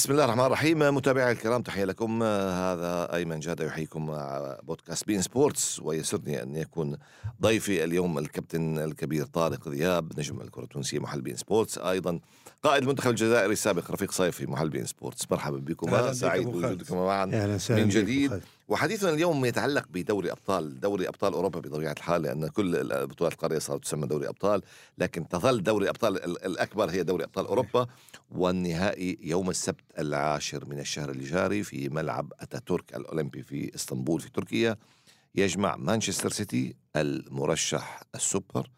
[0.00, 0.78] بسم الله الرحمن الرحيم.
[0.78, 2.22] متابعي الكرام تحية لكم.
[2.22, 6.96] هذا أيمن جادة يحييكم مع بودكاست beIN Sports ويسرني أن يكون
[7.42, 11.78] ضيفي اليوم الكابتن الكبير طارق ذياب نجم الكرة التونسية محلل beIN Sports.
[11.78, 12.20] أيضا
[12.62, 15.30] قائد المنتخب الجزائري السابق رفيق صيفي محلل beIN Sports.
[15.30, 16.12] مرحبا بكم.
[16.12, 17.26] سعيد بوجودكم معا
[17.70, 18.40] من جديد.
[18.70, 20.80] وحديثنا اليوم يتعلق بدوري أبطال.
[20.80, 24.62] دوري أبطال أوروبا بطبيعة الحال لأن كل البطولات القارية صارت تسمى دوري أبطال
[24.98, 27.86] لكن تظل دوري أبطال الأكبر هي دوري أبطال أوروبا.
[28.30, 34.76] والنهائي يوم السبت العاشر من الشهر الجاري في ملعب أتاتورك الأولمبي في إسطنبول في تركيا
[35.34, 38.70] يجمع مانشستر سيتي المرشح السوبر.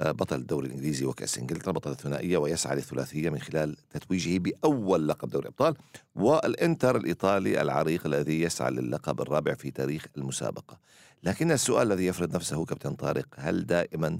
[0.00, 5.48] بطل الدوري الإنجليزي وكأس إنجلترا بطل الثنائيه ويسعى للثلاثيه من خلال تتويجه بأول لقب دوري
[5.48, 5.74] أبطال
[6.14, 10.78] والإنتر الإيطالي العريق الذي يسعى للقب الرابع في تاريخ المسابقة.
[11.22, 14.18] لكن السؤال الذي يفرض نفسه كابتن طارق هل دائما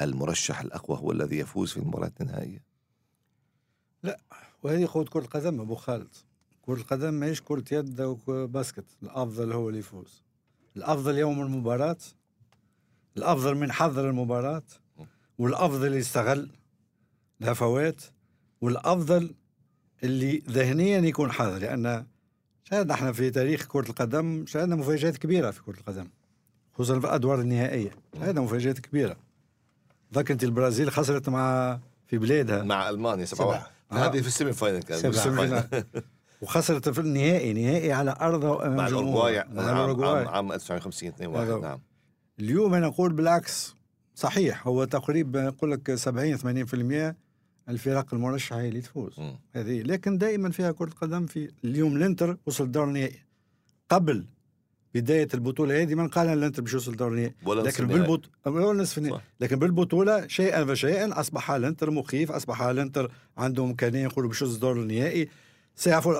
[0.00, 2.62] المرشح الأقوى هو الذي يفوز في المباراة النهائية؟
[4.02, 4.20] لا
[4.62, 6.08] وهذه قوة كرة القدم أبو خالد.
[6.62, 10.22] كرة القدم ماهيش كرة يد وباسكت الأفضل هو اللي يفوز.
[10.76, 11.96] الأفضل يوم المباراة
[13.16, 14.62] الأفضل من حضر المباراة.
[15.38, 16.50] والأفضل يستغل
[17.40, 18.02] الهفوات
[18.60, 19.34] والأفضل
[20.02, 22.06] اللي ذهنيا يكون حاضر لأن
[22.64, 26.08] شاهدنا إحنا في تاريخ كرة القدم شاهدنا مفاجآت كبيرة في كرة القدم
[26.74, 29.16] خصوصا في الأدوار النهائية شاهدنا مفاجآت كبيرة.
[30.14, 32.62] ذاك انت البرازيل خسرت مع في بلادها.
[32.62, 34.98] مع ألمانيا 7 1 هذه في ال semi final كان
[36.42, 38.86] وخسرت في النهائي نهائي على ارضها مع
[39.72, 41.80] الأوروغواي عام, عام 1950 2 1 نعم.
[42.40, 43.76] اليوم أنا أقول بالعكس.
[44.14, 46.38] صحيح هو تقريبا يقول لك 70
[47.12, 47.14] 80%
[47.68, 49.20] الفرق المرشحة هي اللي تفوز.
[49.52, 53.18] هذه لكن دائما فيها كرة قدم في اليوم الإنتر وصل الدور النهائي.
[53.88, 54.26] قبل
[54.94, 57.34] بداية البطولة هذه من قال الإنتر باش يوصل الدور النهائي.
[57.62, 59.20] لكن بالبطوله ولا نصف النهائي.
[59.40, 64.76] لكن بالبطولة شيئا فشيئا أصبح الإنتر مخيف أصبح الإنتر عنده إمكانية يقولوا باش يوصل الدور
[64.76, 65.28] النهائي.
[65.76, 66.14] سيعرفوا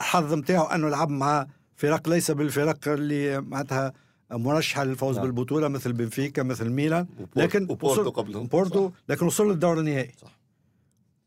[0.00, 3.92] الحظ نتاعو أنه لعب مع فرق ليس بالفرق اللي معناتها
[4.30, 5.26] مرشحه للفوز نعم.
[5.26, 7.06] بالبطولة مثل بنفيكا مثل ميلان.
[7.36, 8.46] لكن وبورتو قبلهم.
[8.46, 10.12] بورتو لكن وصل للدور النهائي.
[10.20, 10.40] صح.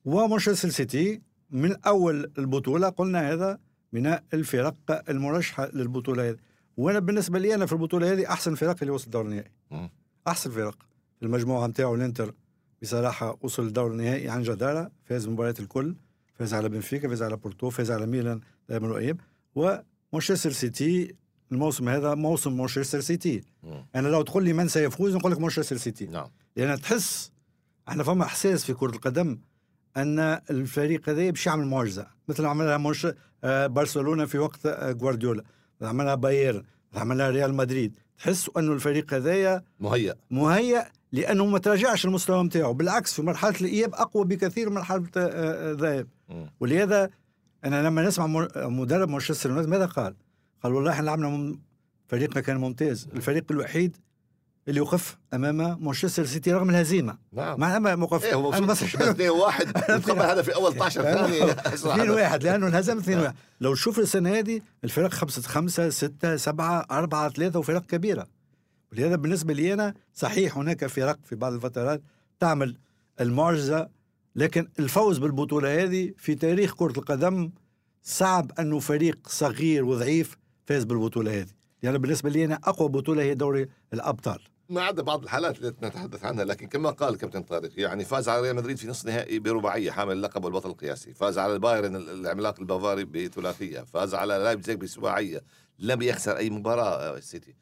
[0.05, 1.21] ومانشستر سيتي
[1.51, 3.59] من أول البطولة قلنا هذا
[3.93, 6.37] من الفرق المرشحة للبطولة هذه.
[6.77, 9.51] وأنا بالنسبة لي أنا في البطولة هذه أحسن فرق اللي وصل الدور النهائي.
[10.27, 10.77] أحسن فرق.
[11.23, 12.33] المجموعة نتاعو الإنتر
[12.81, 14.91] بصراحة وصل للدور النهائي عن جدارة.
[15.05, 15.95] فاز المباريات الكل.
[16.33, 19.17] فاز على بنفيكا فاز على بورتو فاز على ميلان دائما وايام
[19.55, 21.15] ومانشستر سيتي
[21.51, 23.43] الموسم هذا موسم مانشستر سيتي.
[23.95, 26.05] أنا لو تقول لي من سيفوز نقول لك مانشستر سيتي.
[26.05, 26.27] نعم.
[26.55, 27.31] لأن تحس
[27.89, 29.39] إحنا فما إحساس في كرة القدم
[29.97, 30.19] أن
[30.49, 32.07] الفريق هذا باش يعمل معجزة.
[32.27, 33.07] مثل عملها منش...
[33.43, 35.43] آه برشلونه في وقت آه جوارديولا
[35.81, 36.63] عملها بايرن
[36.95, 40.15] عملها ريال مدريد؟ تحس انه الفريق هذايا مهيأ.
[40.31, 45.71] مهيأ لأنه ما تراجعش المستوى نتاعو بالعكس في مرحلة الإياب أقوى بكثير من مرحلة آه،
[45.71, 46.07] الذهاب.
[46.59, 47.09] ولهذا
[47.65, 50.15] أنا لما نسمع مدرب مانشستر يونايتد ماذا قال؟
[50.63, 51.55] قال والله إحنا لعبنا
[52.07, 53.07] فريقنا كان ممتاز.
[53.15, 53.97] الفريق الوحيد
[54.67, 57.17] اللي وقف أمام مانشستر سيتي رغم الهزيمة.
[57.33, 57.59] نعم.
[57.59, 58.23] مع موقف.
[58.23, 62.67] إيه هو أنا بس 2 1 قبل هذا في أول 12 ثانية 2 1 لأنه
[62.67, 67.85] انهزم 2 1 لو تشوف السنة هذه الفرق خمسة خمسة ستة سبعة أربعة ثلاثة وفرق
[67.85, 68.27] كبيرة.
[68.91, 72.01] ولهذا بالنسبة لي أنا صحيح هناك فرق في بعض الفترات
[72.39, 72.77] تعمل
[73.21, 73.89] المعجزة
[74.35, 77.51] لكن الفوز بالبطولة هذه في تاريخ كرة القدم
[78.03, 81.51] صعب أنه فريق صغير وضعيف فاز بالبطولة هذه.
[81.83, 84.39] يعني بالنسبة لي أنا أقوى بطولة هي دوري الأبطال.
[84.69, 88.41] ما عدا بعض الحالات التي نتحدث عنها لكن كما قال كابتن طارق يعني فاز على
[88.41, 91.13] ريال مدريد في نصف نهائي برباعية حامل اللقب والبطل القياسي.
[91.13, 93.81] فاز على البايرن العملاق البافاري بثلاثية.
[93.81, 95.41] فاز على لايبزيج بسباعية.
[95.79, 97.55] لم يخسر أي مباراة السيتي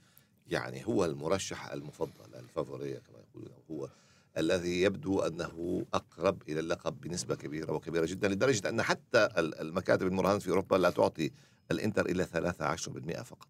[0.47, 3.89] يعني هو المرشح المفضل ال favori كما يقولون هو
[4.37, 10.41] الذي يبدو أنه أقرب إلى اللقب بنسبة كبيرة وكبيرة جدا لدرجة أن حتى المكاتب المراهنات
[10.41, 11.31] في أوروبا لا تعطي
[11.71, 13.47] الإنتر إلى 13% فقط.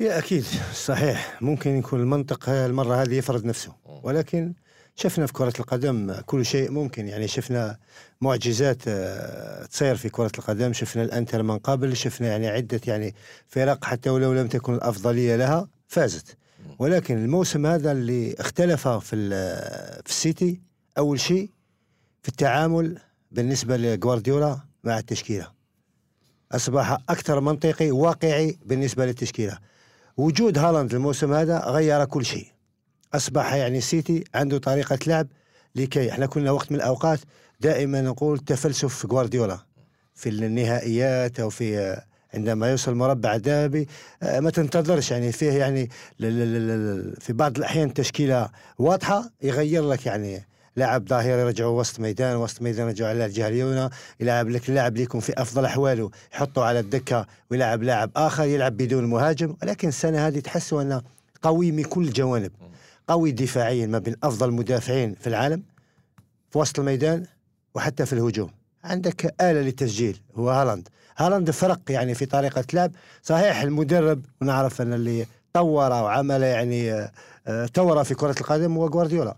[0.00, 1.42] يا أكيد صحيح.
[1.42, 3.72] ممكن يكون المنطق المرة هذه يفرض نفسه.
[4.02, 4.54] ولكن
[4.96, 7.08] شفنا في كرة القدم كل شيء ممكن.
[7.08, 7.78] يعني شفنا
[8.20, 10.72] معجزات آه، تصير في كرة القدم.
[10.72, 11.96] شفنا الإنتر من قبل.
[11.96, 13.14] شفنا يعني عدة يعني
[13.46, 16.36] فرق حتى ولو لم تكن الأفضلية لها فازت.
[16.78, 19.30] ولكن الموسم هذا اللي اختلف في
[20.04, 20.60] في السيتي
[20.98, 21.50] أول شيء
[22.22, 22.98] في التعامل
[23.30, 25.55] بالنسبة لجوارديولا مع التشكيلة.
[26.52, 29.58] أصبح أكثر منطقي واقعي بالنسبة للتشكيلة.
[30.16, 32.46] وجود هالاند الموسم هذا غير كل شيء.
[33.14, 35.26] أصبح يعني السيتي عنده طريقة لعب
[35.74, 37.20] لكي إحنا كنا وقت من الأوقات
[37.60, 39.58] دائما نقول تفلسف جوارديولا
[40.14, 41.96] في النهائيات أو في
[42.34, 43.88] عندما يوصل مربع الذهبي
[44.22, 45.90] آه، ما تنتظرش يعني فيه يعني
[47.20, 50.46] في بعض الأحيان تشكيلة واضحة يغير لك يعني
[50.76, 53.90] لاعب ظاهر يرجعوا وسط ميدان وسط ميدان يرجعوا على الجهة اليمنى.
[54.20, 58.76] يلعب لك اللاعب اللي يكون في أفضل أحواله يحطه على الدكة ويلعب لاعب آخر يلعب
[58.76, 59.56] بدون مهاجم.
[59.62, 61.02] ولكن السنة هذه تحسوا أنه
[61.42, 62.50] قوي من كل الجوانب.
[63.08, 65.62] قوي دفاعيا ما بين أفضل مدافعين في العالم
[66.50, 67.26] في وسط الميدان
[67.74, 68.50] وحتى في الهجوم.
[68.84, 70.88] عندك آلة للتسجيل هو هالاند.
[71.16, 72.92] هالاند فرق يعني في طريقة لعب.
[73.22, 76.92] صحيح المدرب ونعرف أن اللي طور وعمل يعني
[77.46, 79.36] آه، طور في كرة القدم هو جوارديولا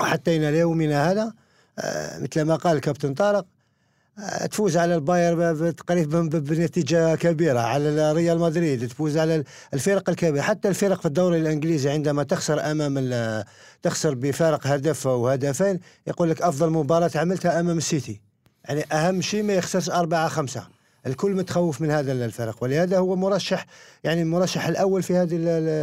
[0.00, 1.32] وحتى إلى يومنا هذا
[1.78, 3.46] آه، مثل ما قال الكابتن طارق
[4.18, 9.44] آه، تفوز على الباير تقريبا بنتيجة كبيرة على ريال مدريد تفوز على
[9.74, 13.44] الفرق الكبيره حتى الفرق في الدوري الإنجليزي عندما تخسر أمام
[13.82, 18.20] تخسر بفارق هدف أو هدفين يقول لك أفضل مباراة عملتها أمام السيتي
[18.68, 20.66] يعني أهم شيء ما يخسرش أربعة خمسة.
[21.06, 23.66] الكل متخوف من هذا الفرق ولهذا هو مرشح
[24.04, 25.36] يعني المرشح الأول في هذه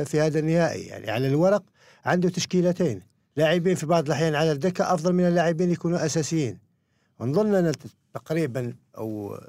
[0.03, 0.81] في هذا النهائي.
[0.81, 1.63] يعني على الورق
[2.05, 3.10] عنده تشكيلتين.
[3.35, 6.59] لاعبين في بعض الأحيان على الدكه أفضل من اللاعبين يكونوا أساسيين.
[7.19, 7.71] ونظن أن
[8.13, 9.39] تقريبا أو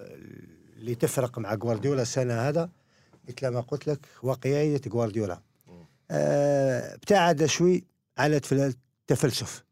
[0.76, 2.70] اللي تفرق مع جوارديولا السنة هذا
[3.28, 5.40] مثل ما قلت لك واقعيه جوارديولا
[6.10, 7.84] آه ابتعد شوي
[8.18, 9.64] على التفلسف.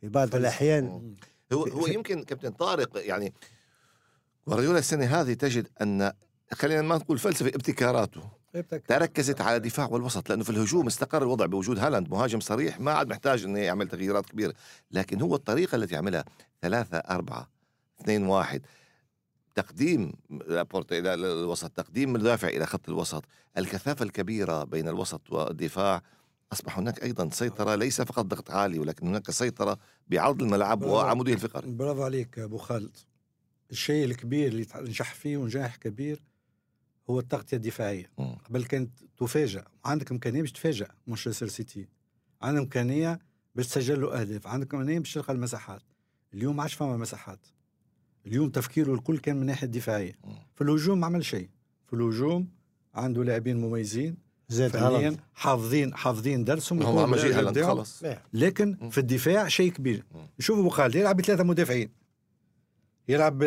[0.00, 1.14] في بعض الأحيان
[1.52, 3.32] هو هو يمكن كابتن طارق يعني
[4.48, 6.12] جوارديولا السنة هذه تجد أن
[6.52, 8.22] خلينا ما نقول فلسفة ابتكاراته.
[8.88, 13.08] تركزت على الدفاع والوسط لأنه في الهجوم استقر الوضع بوجود هالاند مهاجم صريح ما عاد
[13.08, 14.54] محتاج إنه يعمل تغييرات كبيرة
[14.90, 16.24] لكن هو الطريقة التي عملها
[16.62, 17.48] ثلاثة أربعة
[18.00, 18.62] اثنين واحد
[19.54, 23.24] تقديم لابورتا إلى الوسط تقديم مدافع إلى خط الوسط
[23.58, 26.02] الكثافة الكبيرة بين الوسط والدفاع
[26.52, 29.78] أصبح هناك أيضا سيطرة ليس فقط ضغط عالي ولكن هناك سيطرة
[30.08, 31.70] بعرض الملعب وعموده الفقري.
[31.70, 32.96] برافو عليك أبو خالد.
[33.70, 36.22] الشيء الكبير اللي نجح فيه ونجاح كبير
[37.10, 38.10] هو التغطيه الدفاعية.
[38.44, 41.88] قبل كانت تفاجأ عندك إمكانية باش تفاجأ مانشستر سيتي.
[42.42, 43.18] عندك إمكانية
[43.54, 45.82] باش تسجل له أهداف عندك إمكانية باش تلقى المساحات.
[46.34, 47.46] اليوم ما عادش فما مساحات.
[48.26, 50.12] اليوم تفكيره الكل كان من الناحيه الدفاعية.
[50.54, 51.48] في الهجوم ما عمل شيء.
[51.86, 52.48] في الوجوم
[52.94, 54.16] عنده لاعبين مميزين
[54.48, 58.04] زاد فنيا حافظين حافظين درسهم هم عمل شيء خلص.
[58.32, 60.04] لكن في الدفاع شيء كبير.
[60.38, 61.90] شوفوا ابو خالد يلعب بثلاثة مدافعين.
[63.08, 63.38] يلعب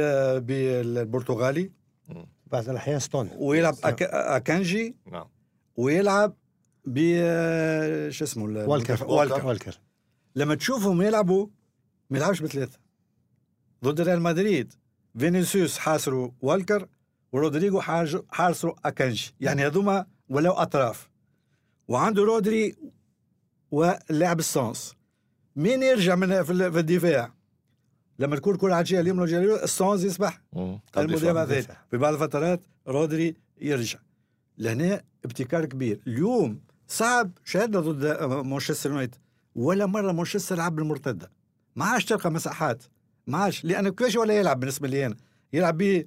[0.46, 1.72] بالبرتغالي.
[2.51, 4.01] بعض الأحيان ستونز ويلعب أك...
[4.12, 4.95] أكانجي.
[5.12, 5.27] نعم.
[5.75, 6.36] ويلعب
[6.86, 6.98] ب
[8.09, 9.06] شو اسمه والكر.
[9.06, 9.45] والكر.
[9.45, 9.80] والكر.
[10.36, 11.48] لما تشوفهم يلعبوا
[12.09, 12.80] ما يلعبش بثلاثة.
[13.83, 14.74] ضد ريال مدريد
[15.18, 16.88] فينيسيوس حاصروا والكر
[17.31, 17.81] ورودريجو
[18.30, 19.36] حاصروا أكانجي.
[19.39, 21.09] يعني هذوما ولو أطراف.
[21.88, 22.75] وعنده رودري
[23.71, 24.96] واللاعب ستونز
[25.56, 27.33] مين يرجع من في الدفاع؟
[28.22, 30.42] لما تكون كل على الجهه اليمنى والجهه اليمنى ستونز يصبح
[30.98, 34.00] المدافع الثاني في بعض الفترات رودري يرجع.
[34.58, 36.02] لهنا ابتكار كبير.
[36.08, 39.16] اليوم صعب شهدنا ضد مانشستر يونايتد.
[39.56, 41.32] ولا مرة مانشستر لعب بالمرتدة.
[41.76, 42.84] ما عادش تلقى مساحات.
[43.28, 43.66] ما عادش.
[43.66, 45.16] لأنه كيفاش ولا يلعب بالنسبة لي أنا.
[45.54, 46.04] يلعب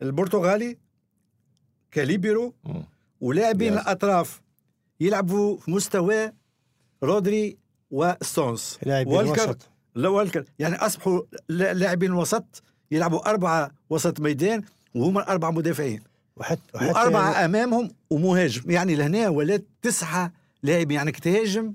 [0.00, 0.78] بالبرتغالي
[1.90, 2.54] كاليبيرو
[3.20, 4.40] ولاعبين الأطراف.
[5.00, 6.32] يلعبوا في مستوى
[7.02, 7.58] رودري
[7.90, 9.56] وستونز والكر
[9.94, 14.62] لا والكر يعني أصبحوا لاعبين الوسط يلعبوا أربعة وسط ميدان
[14.94, 16.02] وهم اربعه مدافعين.
[16.36, 18.70] وحتى, وحتى وأربعة يعني أمامهم ومهاجم.
[18.70, 20.32] يعني لهنا ولات تسعة
[20.62, 20.96] لاعبين.
[20.96, 21.74] يعني تهاجم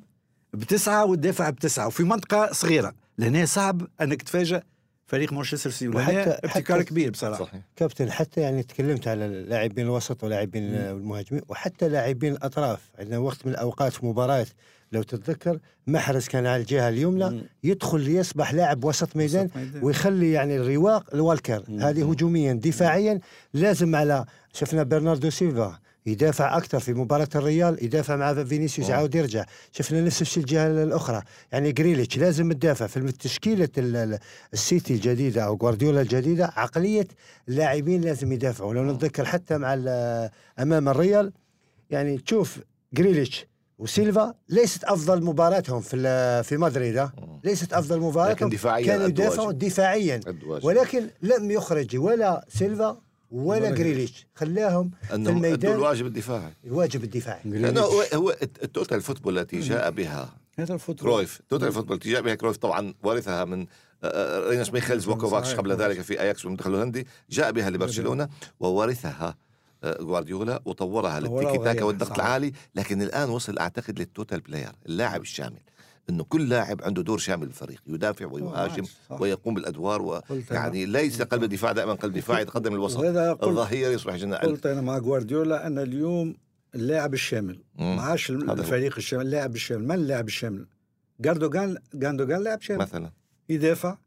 [0.54, 2.94] بتسعة وتدافع بتسعة وفي منطقة صغيرة.
[3.18, 4.62] لهنا صعب أنك تفاجئ
[5.05, 5.98] فريق مانشستر سيتي.
[5.98, 7.46] وحتى ابتكار كبير بصراحة.
[7.46, 7.62] صحيح.
[7.75, 12.91] كابتن حتى يعني تكلمت على لاعبين الوسط ولاعبين المهاجمين وحتى لاعبين الأطراف.
[13.00, 14.48] عندنا وقت من الأوقات في مباراة
[14.94, 19.84] لو تتذكر محرز كان على الجهة اليمنى يدخل ليصبح لاعب وسط ميدان, وسط ميدان.
[19.84, 21.63] ويخلي يعني الرواق لوالكر.
[21.80, 22.54] هذه هجوميا.
[22.54, 23.20] دفاعيا
[23.54, 29.46] لازم على شفنا برناردو سيلفا يدافع أكثر في مباراة الريال يدافع مع فينيسيوس يعاود يرجع.
[29.72, 31.22] شفنا نفس الشيء الجهة الأخرى.
[31.52, 33.70] يعني جريليتش لازم تدافع في تشكيلة
[34.54, 36.46] السيتي الجديدة أو جوارديولا الجديدة.
[36.56, 37.08] عقلية
[37.50, 38.74] اللاعبين لازم يدافعوا.
[38.74, 39.74] لو نتذكر حتى مع
[40.60, 41.32] أمام الريال
[41.90, 42.60] يعني تشوف
[42.94, 43.46] جريليتش
[43.80, 47.10] وسيلفا ليست أفضل مباراتهم في في مدريد
[47.44, 48.50] ليست أفضل مباراتهم.
[48.50, 50.22] دفاعيا كانوا يدافعوا دفاعيا.
[50.63, 53.01] ولكن لم يخرج ولا سيلفا
[53.32, 54.27] ولا جريليش.
[54.36, 55.74] خلاهم في الميدان.
[55.74, 56.53] الواجب الدفاعي.
[56.65, 57.42] الواجب الدفاعي.
[57.46, 61.12] لأنه هو هو ال total football التي جاء بها هذا ال football.
[61.12, 61.42] كرويف.
[61.50, 63.62] total football التي جاء بها كرويف طبعا ورثها من
[64.03, 67.08] آه، آه، رينوس ميخيلز وكوفاكس قبل ذلك في أياكس والمنتخب الهولندي.
[67.30, 69.36] جاء بها لبرشلونة وورثها
[69.86, 75.60] جوارديولا وطورها للتيكي تاكا والضغط العالي لكن الآن وصل أعتقد لل total player اللاعب الشامل
[76.10, 80.22] إنه كل لاعب عنده دور شامل بالفريق يدافع ويهاجم ويقوم بالأدوار و...
[80.52, 83.00] يعني ليس قلب الدفاع دائما قلب دفاع يتقدم الوسط.
[83.44, 86.36] الظهير يصبح جناح قلت أنا مع جوارديولا أن اليوم
[86.75, 90.68] اللاعب الشامل ما عادش الفريق الشامل اللاعب الشامل من اللاعب الشامل؟
[91.20, 92.80] جاردوغان جاندوغان لاعب شامل.
[92.80, 93.12] مثلا.
[93.50, 93.98] يدافع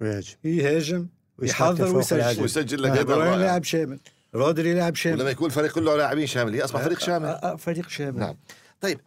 [0.00, 0.36] ويهاجم.
[0.44, 1.06] يهاجم
[1.42, 2.42] يحضر ويسجل.
[2.42, 3.08] ويسجل لك.
[3.08, 3.98] لاعب شامل.
[4.34, 5.16] رودري لاعب شامل.
[5.16, 6.62] ولما يكون الفريق كله لاعبين شامل.
[6.64, 7.26] أصبح فريق شامل.
[7.26, 8.20] آه، آه، فريق شامل.
[8.20, 8.36] نعم.
[8.80, 9.00] طيب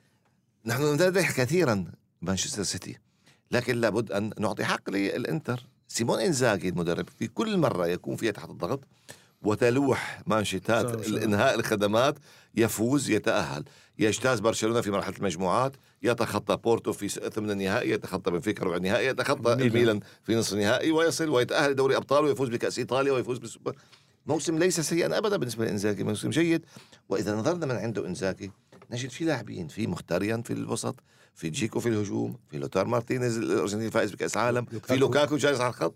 [0.66, 1.86] نحن ندردح كثيرا
[2.22, 2.98] مانشستر سيتي.
[3.52, 5.64] لكن لابد أن نعطي حق للإنتر.
[5.88, 8.84] سيمون انزاغي المدرب في كل مرة يكون فيها تحت الضغط
[9.42, 11.08] وتلوح مانشيتات.
[11.08, 12.16] الانهاء الخدمات
[12.56, 13.64] يفوز يتأهل.
[14.00, 19.56] يجتاز برشلونة في مرحلة المجموعات يتخطى بورتو في ثمن النهائي يتخطى بنفيكا ربع النهائي يتخطى
[19.56, 19.68] ميلان.
[19.68, 23.76] الميلان في نصف النهائي ويصل ويتأهل لدوري أبطال ويفوز بكأس إيطاليا ويفوز بالسوبر
[24.26, 26.66] موسم ليس سيئا ابدا بالنسبة لإنزاغي موسم جيد.
[27.10, 28.52] وإذا نظرنا من عنده إنزاغي
[28.92, 30.96] نجد في لاعبين في مخيتاريان في الوسط
[31.36, 35.38] في جيكو في الهجوم في لاوتارو مارتينيز الارجنتيني الفائز بكأس العالم في لوكاكو.
[35.38, 35.96] جالس على الخط.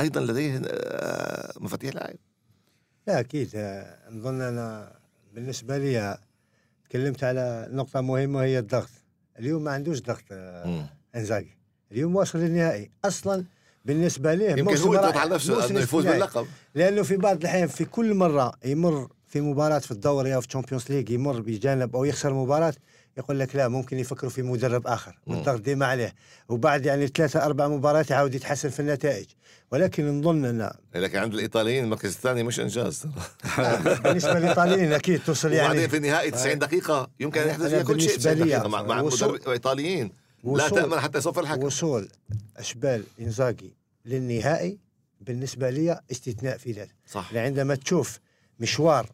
[0.00, 2.16] أيضا لديه آه، مفاتيح لاعب
[3.06, 3.50] لا أكيد.
[3.54, 4.96] آه، نظن أنا
[5.34, 6.18] بالنسبة لي آه،
[6.88, 8.90] تكلمت على نقطة مهمة هي الضغط.
[9.38, 10.86] اليوم ما عندوش ضغط مم.
[11.16, 11.56] إنزاجي.
[11.92, 12.90] اليوم واصل للنهائي.
[13.04, 13.44] أصلا
[13.86, 15.16] بالنسبة ليه يمكن هو يضغط.
[15.16, 16.06] على نفسه إنه يفوز.
[16.06, 20.48] باللقب لأنه في بعض الأحيان في كل مرة يمر في مباراة في الدوري أو في
[20.48, 22.74] Champions League يمر بجانب أو يخسر مباراة
[23.18, 25.18] يقول لك لا ممكن يفكروا في مدرب آخر.
[25.26, 26.14] والضغط ديما عليه
[26.48, 29.26] وبعد يعني ثلاثة أربع مباريات يعاود يتحسن في النتائج
[29.70, 33.06] ولكن نظن أن لكن عند الإيطاليين المركز الثاني مش إنجاز
[34.04, 38.00] بالنسبة للإيطاليين أكيد توصل وبعدين يعني في النهائي 90 دقيقة يمكن أن يحدث فيها كل
[38.00, 39.08] شيء بالنسبة 90 لي دقيقة مع, مع
[39.48, 40.12] إيطاليين
[40.46, 41.64] لا تأمن حتى صفر الحكم.
[41.64, 42.08] وصول
[42.56, 43.72] أشبال إنزاغي
[44.04, 44.78] للنهائي
[45.20, 46.94] بالنسبة لي استثناء في ذلك.
[47.06, 47.34] صح.
[47.34, 48.20] عندما تشوف
[48.60, 49.10] مشوار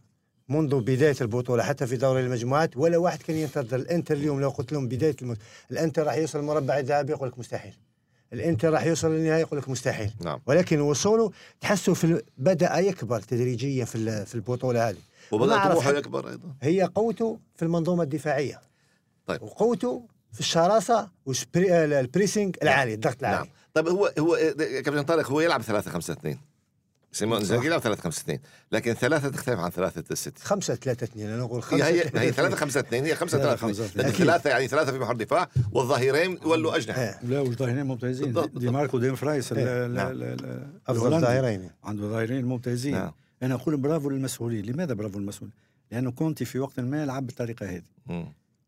[0.48, 3.76] منذ بداية البطولة حتى في دوري المجموعات ولا واحد كان ينتظر.
[3.76, 5.36] الإنتر اليوم لو قلت لهم بداية الم...
[5.70, 7.74] الإنتر راح يوصل المربع الذهبي يقول لك مستحيل.
[8.32, 10.10] الإنتر راح يوصل للنهائي يقول لك مستحيل.
[10.20, 10.40] نعم.
[10.46, 12.22] ولكن وصوله تحسه في ال...
[12.38, 14.96] بدأ يكبر تدريجيا في ال- في البطولة هذه.
[15.32, 16.54] ونعرف طموحه يكبر أيضا.
[16.62, 18.60] هي قوته في المنظومة الدفاعية.
[19.26, 19.42] طيب.
[19.42, 25.40] وقوته في الشراسة وال pressing العالي الضغط العالي نعم طيب هو هو كابتن طارق هو
[25.40, 26.38] يلعب 3 5 2
[27.12, 28.38] سيموني إنزاغي يلعب 3 5 2
[28.72, 32.20] لكن ثلاثة تختلف عن ثلاثة السيتي خمسة ثلاثة اثنين أنا أقول خمسة هي هي, ثلاثة
[32.20, 32.32] هي اثنين.
[32.32, 34.06] 3 5 2 هي 5 لا، 3 خمسة 2 اثنين.
[34.06, 34.26] لكن أكيد.
[34.26, 37.18] ثلاثة يعني ثلاثة في محور دفاع والظهيرين ولوا أجنحة.
[37.22, 40.70] لا وظهيرين ممتازين دي ماركو دمفريس ال- إيه، ال- نعم.
[40.86, 41.20] أفضل.
[41.20, 43.12] ظهيرين عنده ظهيرين ممتازين نعم.
[43.42, 45.54] أنا أقول برافو للمسؤولين لماذا برافو للمسؤولين
[45.90, 47.82] لأنه كونتي في وقت ما لعب بالطريقة هذه.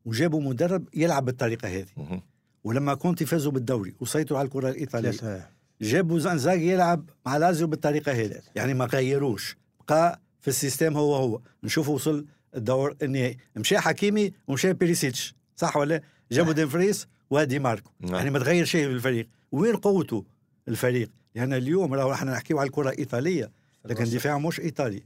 [0.05, 2.21] وجابوا مدرب يلعب بالطريقة هذه.
[2.65, 5.51] ولما كونتي فازوا بالدوري وسيطروا على الكرة الإيطالية.
[5.81, 8.41] جابوا إنزاغي يلعب مع لازيو بالطريقة هذه.
[8.55, 9.57] يعني ما غيروش.
[9.89, 11.41] بقى في ال system هو هو.
[11.65, 13.37] نشوفوا وصل الدور النهائي.
[13.57, 15.35] مشى حكيمي ومشى بيريسيتش.
[15.57, 17.91] صح ولا جابوا دمفريس ودي ماركو.
[18.01, 18.15] نعم.
[18.15, 19.29] يعني ما تغير شيء في الفريق.
[19.53, 20.25] وين قوته
[20.69, 23.51] الفريق؟ لأن يعني اليوم راهو إحنا نحكيو على الكرة الإيطالية.
[23.85, 25.03] لكن دفاع مش إيطالي.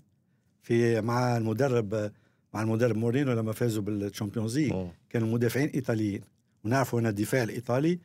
[0.63, 2.13] في مع المدرب
[2.55, 4.73] مع المدرب مورينو لما فازوا بال Champions League.
[5.11, 6.21] كانوا مدافعين إيطاليين.
[6.65, 7.99] ونعرفوا أن الدفاع الإيطالي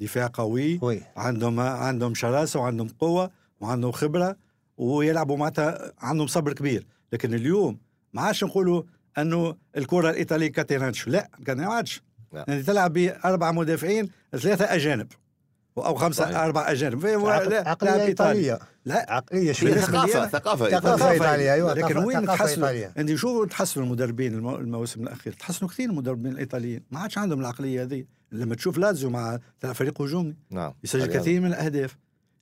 [0.00, 4.36] دفاع قوي وي عندهم عندهم شراسة وعندهم قوة وعندهم خبرة
[4.76, 6.86] ويلعبوا معناتها عندهم صبر كبير.
[7.12, 7.78] لكن اليوم
[8.12, 8.82] ما عادش نقولوا
[9.18, 12.02] أنه الكرة الإيطالية كاتيرانش لا ما عادش.
[12.32, 15.06] يعني تلعب بأربع مدافعين ثلاثة أجانب.
[15.78, 16.36] أو خمسة صحيح.
[16.36, 16.98] أربع أجانب.
[17.00, 18.02] فهو عق- لا-.
[18.04, 18.58] إيطالية.
[18.84, 19.70] لا عقلية هي شوية.
[19.72, 21.12] بالنسبة لي ثقافة أنا- ثقافة ثقافة إيطالية.
[21.12, 21.52] إيطالية.
[21.52, 22.70] أيوة لكن وين تحسنوا.
[22.98, 26.82] أنت شو تحسنوا المدربين المو- المواسم الاخيره تحسنوا كثير المدربين الإيطاليين.
[26.90, 28.04] ما عادش عندهم العقلية هذه.
[28.32, 29.38] لما تشوف لازيو مع
[29.74, 31.06] فريق هجومي نعم يسجل.
[31.06, 31.96] كثير من الأهداف.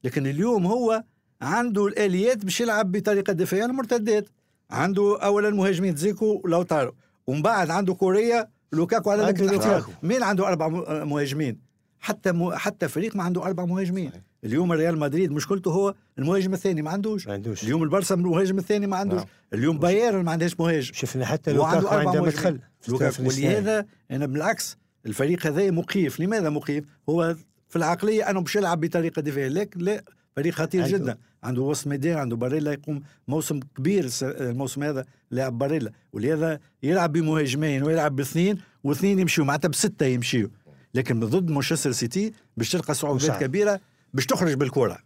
[0.05, 1.03] لكن اليوم هو
[1.43, 4.29] عنده الآليات باش يلعب بطريقة دفاعية المرتدات.
[4.71, 6.95] عنده اولا مهاجمين دجيكو ولاوتارو
[7.27, 9.85] ومن بعد عنده كوريا لوكاكو على ذاك.
[10.03, 11.72] مين عنده أربع م- مهاجمين؟
[12.03, 12.53] حتى م...
[12.55, 14.11] حتى فريق ما عنده أربع مهاجمين.
[14.11, 14.23] صحيح.
[14.45, 17.27] اليوم ريال مدريد مشكلته هو المهاجم الثاني ما عندوش.
[17.27, 17.63] ما عندوش.
[17.65, 19.19] اليوم البرسا المهاجم الثاني ما عندوش.
[19.19, 19.29] نعم.
[19.55, 20.93] اليوم بايرن ما عندهاش مهاجم.
[20.95, 22.31] شفنا حتى لوكاكو أربع عندما مهاجمين.
[22.35, 23.23] دخل في لوكاكو.
[23.23, 23.55] الاستثنائي.
[23.57, 27.37] ولهذا أنا بالعكس الفريق هذا مخيف لماذا مخيف هو
[27.69, 30.03] في العقلية أنه باش يلعب بطريقة دفاعية لكن لا
[30.37, 31.17] فريق خطير عنده- جدا.
[31.43, 35.93] عنده وسط ميدان عنده باريلا يقوم موسم كبير الموسم هذا لاعب باريلا.
[36.13, 40.49] ولهذا يلعب بمهاجمين ويلعب باثنين واثنين يمشيوا معناتها بستة يمشيوا.
[40.95, 43.43] لكن ضد مانشستر سيتي باش تلقى صعوبات.
[43.43, 43.81] كبيرة
[44.15, 44.99] باش تخرج بالكره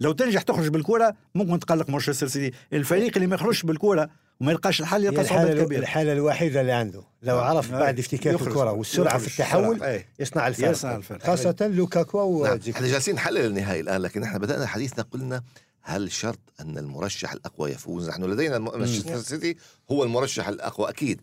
[0.00, 4.10] لو تنجح تخرج بالكره ممكن تقلق مانشستر سيتي الفريق اللي ما يخرجش بالكره
[4.40, 7.42] وما يلقاش الحل يلقى الحالة, صعوبات كبيرة الحالة الوحيدة اللي عنده لو آه.
[7.42, 7.80] عرف آه.
[7.80, 8.48] بعد افتكاك يخرج.
[8.48, 9.26] الكرة والسرعة في.
[9.26, 9.82] التحول.
[9.82, 10.06] أي.
[10.18, 11.22] يصنع الفرق يصنع الفرق.
[11.22, 12.56] خاصة لوكاكو نعم.
[12.56, 15.42] ودجيكو إحنا جالسين نحلل النهائي الآن لكن إحنا بدأنا حديثنا قلنا
[15.82, 19.56] هل شرط أن المرشح الأقوى يفوز؟ نحن لدينا مانشستر سيتي
[19.90, 21.20] هو المرشح الأقوى أكيد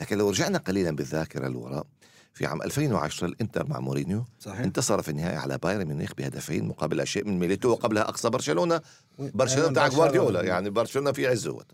[0.00, 1.86] لكن لو رجعنا قليلا بالذاكرة للوراء
[2.34, 4.24] في عام 2010 الإنتر مع مورينيو.
[4.40, 4.60] صحيح.
[4.60, 8.80] انتصر في النهائي على بايرن ميونخ بهدفين مقابل لا شيء من ميليتو وقبلها أقصى برشلونة.
[9.18, 9.88] برشلونة بتاع.
[9.88, 11.64] جوارديولا يعني برشلونة في عزه.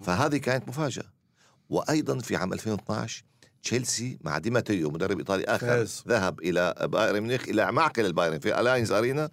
[0.00, 1.04] فهذه كانت مفاجأة.
[1.70, 3.24] وأيضا في عام 2012
[3.62, 6.04] تشيلسي مع دي ماتيو مدرب إيطالي آخر فاز.
[6.08, 9.30] ذهب إلى بايرن ميونخ إلى معقل البايرن في ألاينز أرينا.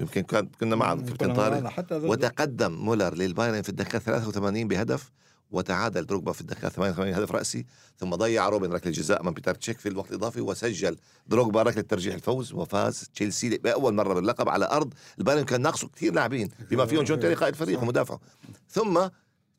[0.00, 5.10] يمكن كان كنا كنا كابتن طارق وتقدم مولر للبايرن في الدقيقة 83 بهدف.
[5.50, 7.66] وتعادل دروجبا في الدقيقة 88 هدف رأسي
[7.98, 12.14] ثم ضيع روبن ركلة جزاء امام بيتر تشيك في الوقت الإضافي وسجل دروجبا ركلة ترجيح
[12.14, 14.94] الفوز وفاز تشيلسي لاول مرة باللقب على أرض.
[15.18, 18.20] البايرن كان ناقصه كثير لاعبين بما فيهم جون تيري قائد الفريق ومدافعه
[18.68, 19.08] ثم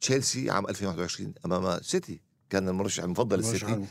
[0.02, 2.22] تشيلسي عام 2021 أمام سيتي.
[2.50, 3.88] كان المرشح المفضل عام.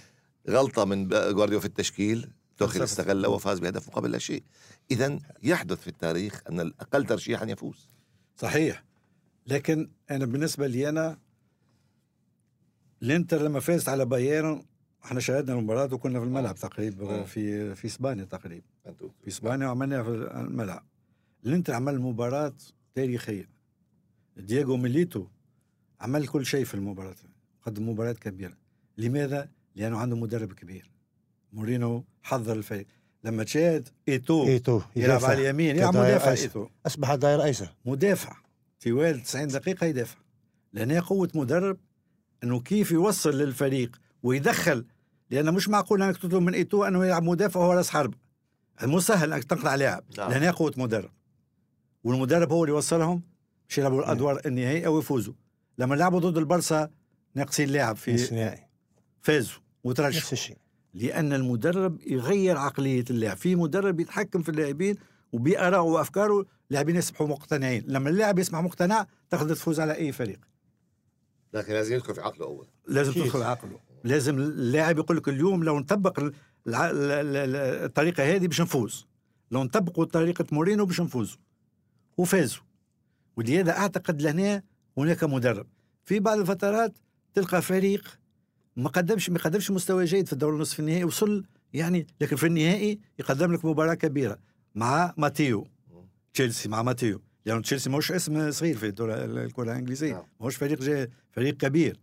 [0.49, 2.31] غلطة من جوارديولا في التشكيل.
[2.59, 2.83] توخيل.
[2.83, 4.43] استغلها وفاز بهدف مقابل لا شيء.
[4.91, 7.89] اذا يحدث في التاريخ أن الأقل ترشيحا يفوز.
[8.37, 8.85] صحيح.
[9.47, 11.19] لكن أنا بالنسبة لي أنا
[13.03, 14.63] الانتر لما فازت على بايرن
[15.05, 17.23] إحنا شاهدنا المباراة وكنا في الملعب تقريبا آه.
[17.23, 18.67] في في إسبانيا تقريبا.
[19.23, 20.85] في إسبانيا وعملناها في الملعب.
[21.47, 22.55] الانتر عمل مباراة
[22.95, 23.49] تاريخية.
[24.37, 25.27] دييغو ميليتو
[26.01, 27.15] عمل كل شيء في المباراة
[27.67, 28.57] قدم مباراة كبيرة.
[28.99, 30.91] لماذا؟ لأنه عنده مدرب كبير.
[31.53, 32.87] مورينو حضر الفريق.
[33.25, 35.25] لما تشاهد إيتو إيتو يلعب.
[35.25, 36.31] على اليمين يلعب مدافع.
[36.31, 36.69] إيتو.
[36.87, 37.75] أصبح ظهير أيسر.
[37.85, 38.37] مدافع.
[38.85, 40.19] طوال 90 دقيقة يدافع.
[40.73, 41.79] لأن هي قوة مدرب
[42.45, 44.85] أنه كيف يوصل للفريق ويدخل؟
[45.31, 48.15] لأن مش معقول أنك تطلب من إيتو أنه يلعب مدافع وهو راس حرب.
[48.83, 50.31] مو سهل أنك تقطع لاعب نعم.
[50.31, 51.11] لأن هي قوة مدرب.
[52.05, 53.23] والمدرب هو اللي يوصلهم
[53.69, 55.35] باش يلعبوا الأدوار النهائية ويفوزوا
[55.79, 56.91] لما لعبوا ضد البرسا
[57.35, 58.67] ناقصين لاعب نصف في نهائي.
[59.23, 60.57] فازوا نفس وترشحوا الشيء.
[60.95, 63.37] لأن المدرب يغير عقلية اللاعب.
[63.37, 64.97] في مدرب يتحكم في اللاعبين
[65.33, 67.85] وبآرائه وأفكاره اللاعبين يصبحوا مقتنعين.
[67.87, 70.39] لما اللاعب يسمع مقتنع تقدر تفوز على أي فريق.
[71.53, 72.67] لكن لازم يدخل في عقله أول.
[72.89, 73.13] لازم.
[73.13, 73.81] تدخل عقله.
[74.05, 76.33] لازم اللاعب يقول لك اليوم لو نطبق ال-
[76.67, 79.07] الع- ال- ال- ال- الطريقة هذه باش نفوز.
[79.51, 81.39] لو نطبقوا طريقة مورينو باش نفوزوا.
[82.17, 82.63] وفازوا.
[83.37, 84.63] ولهذا أعتقد لهنا
[84.99, 85.67] هناك مدرب.
[86.05, 86.99] في بعض الفترات
[87.35, 88.19] تلقى فريق
[88.77, 92.99] ما قدمش ما قدمش مستوى جيد في الدور النصف النهائي وصل يعني لكن في النهائي
[93.19, 94.39] يقدم لك مباراة كبيرة
[94.75, 95.67] مع ماتيو.
[96.35, 97.21] تشيلسي مع ماتيو.
[97.49, 100.23] لأنه تشيلسي ماهوش اسم صغير في الدورة الكرة الإنجليزية نعم.
[100.41, 101.97] ماهوش فريق جاي فريق كبير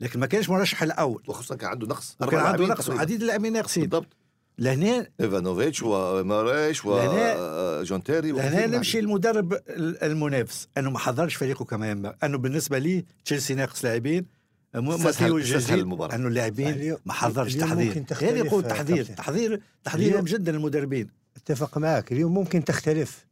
[0.00, 2.16] لكن ما كانش مرشح الأول وخصوصا كان عنده نقص.
[2.22, 2.88] أربع عنده نقص.
[2.88, 4.16] وعديد اللاعبين ناقصين بالضبط.
[4.58, 10.68] لهنا إيفانوفيتش وماريش وجون تيري لهنا وكثير نمشي المدرب ال- المنافس.
[10.78, 14.26] انه ما حضرش فريقه كما ينبغي انه بالنسبة لي تشيلسي ناقص لاعبين.
[14.74, 15.38] ماتيو
[15.70, 16.14] المباراة.
[16.14, 18.04] أنه اللاعبين ما حضرش تحضير.
[18.20, 19.04] هذه قوه آه، تحضير.
[19.04, 21.08] تحضير تحضير اليوم- جدا المدربين.
[21.36, 22.12] أتفق معك.
[22.12, 23.26] اليوم ممكن تختلف.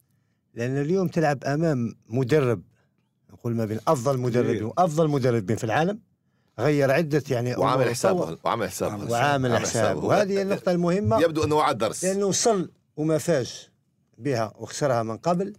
[0.54, 2.62] لأن اليوم تلعب أمام مدرب
[3.32, 4.66] نقول ما بين أفضل مدربين كبير.
[4.66, 5.98] وأفضل مدربين في العالم
[6.58, 9.10] غير عدة يعني وعامل حسابه وعامل حسابه.
[9.10, 11.22] وعامل حساب وهذه هي النقطة المهمة.
[11.22, 12.04] يبدو أنه وعد درس.
[12.04, 13.70] لأنه وصل وما فاز
[14.18, 15.52] بها وخسرها من قبل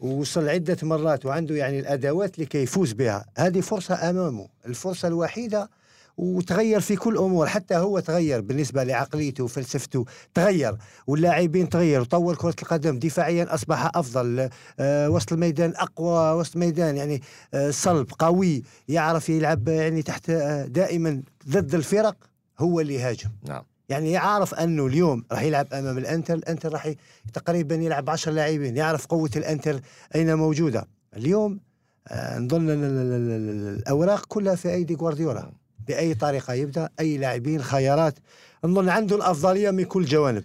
[0.00, 3.26] ووصل عدة مرات وعنده يعني الأدوات لكي يفوز بها.
[3.36, 4.48] هذه فرصة أمامه.
[4.66, 5.70] الفرصة الوحيدة
[6.18, 10.04] وتغير في كل أمور حتى هو تغير بالنسبة لعقليته وفلسفته
[10.34, 10.76] تغير.
[11.06, 14.48] واللاعبين تغير طور كرة القدم دفاعيا أصبح أفضل.
[14.80, 17.22] آه وسط الميدان أقوى وسط الميدان يعني
[17.54, 22.16] آه صلب قوي يعرف يلعب يعني تحت آه دائما ضد الفرق
[22.58, 23.30] هو اللي يهاجم.
[23.48, 23.62] نعم.
[23.88, 26.92] يعني يعرف أنه اليوم راح يلعب أمام الإنتر الإنتر راح
[27.34, 29.80] تقريبا يلعب 10 لاعبين يعرف قوة الإنتر
[30.14, 30.88] أين موجودة.
[31.16, 31.60] اليوم
[32.08, 35.50] آه نظن ال- ال- ال- ال- الأوراق كلها في أيدي جوارديولا.
[35.88, 38.18] بأي طريقة يبدأ أي لاعبين خيارات.
[38.64, 40.44] نظن عنده الأفضلية من كل جوانب.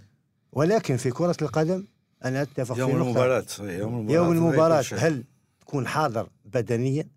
[0.51, 1.85] ولكن في كرة القدم
[2.25, 3.07] أنا أتفق يوم في نقطة.
[3.07, 4.83] المباراة صحيح، يوم المباراة يوم المباراة.
[4.91, 5.23] هل
[5.61, 7.07] تكون حاضر بدنيا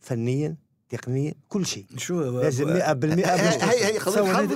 [0.00, 0.56] فنيا
[0.88, 1.86] تقنيا؟ كل شيء.
[1.96, 4.52] شو لازم 100% هي هي قضيه حظ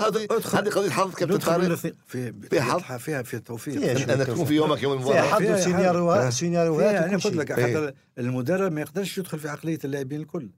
[0.54, 2.80] هذه قضيه حظ كابتن طارق في حظ.
[2.80, 4.10] فيها فيها في توفيق.
[4.10, 6.32] أنك تكون في يومك يوم فيها المباراه حظ فيها وسيناريوهات حظ.
[6.32, 7.52] سيناريوهات فيها أنا قلت لك.
[7.52, 10.50] حتى المدرب ما يقدرش يدخل في عقلية اللاعبين الكل.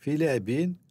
[0.00, 0.89] في لاعبين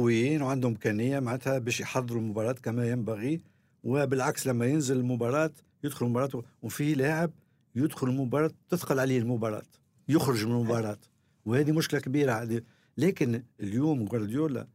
[0.00, 3.40] قويين وعندهم امكانيه معناتها باش يحضروا المباراة كما ينبغي
[3.84, 5.50] وبالعكس لما ينزل المباراة
[5.84, 7.30] يدخل المباراة وفي لاعب
[7.74, 9.62] يدخل المباراة تثقل عليه المباراة
[10.08, 10.98] يخرج من المباراة.
[11.46, 12.60] وهذه مشكلة كبيرة هذه.
[12.98, 14.66] لكن اليوم جوارديولا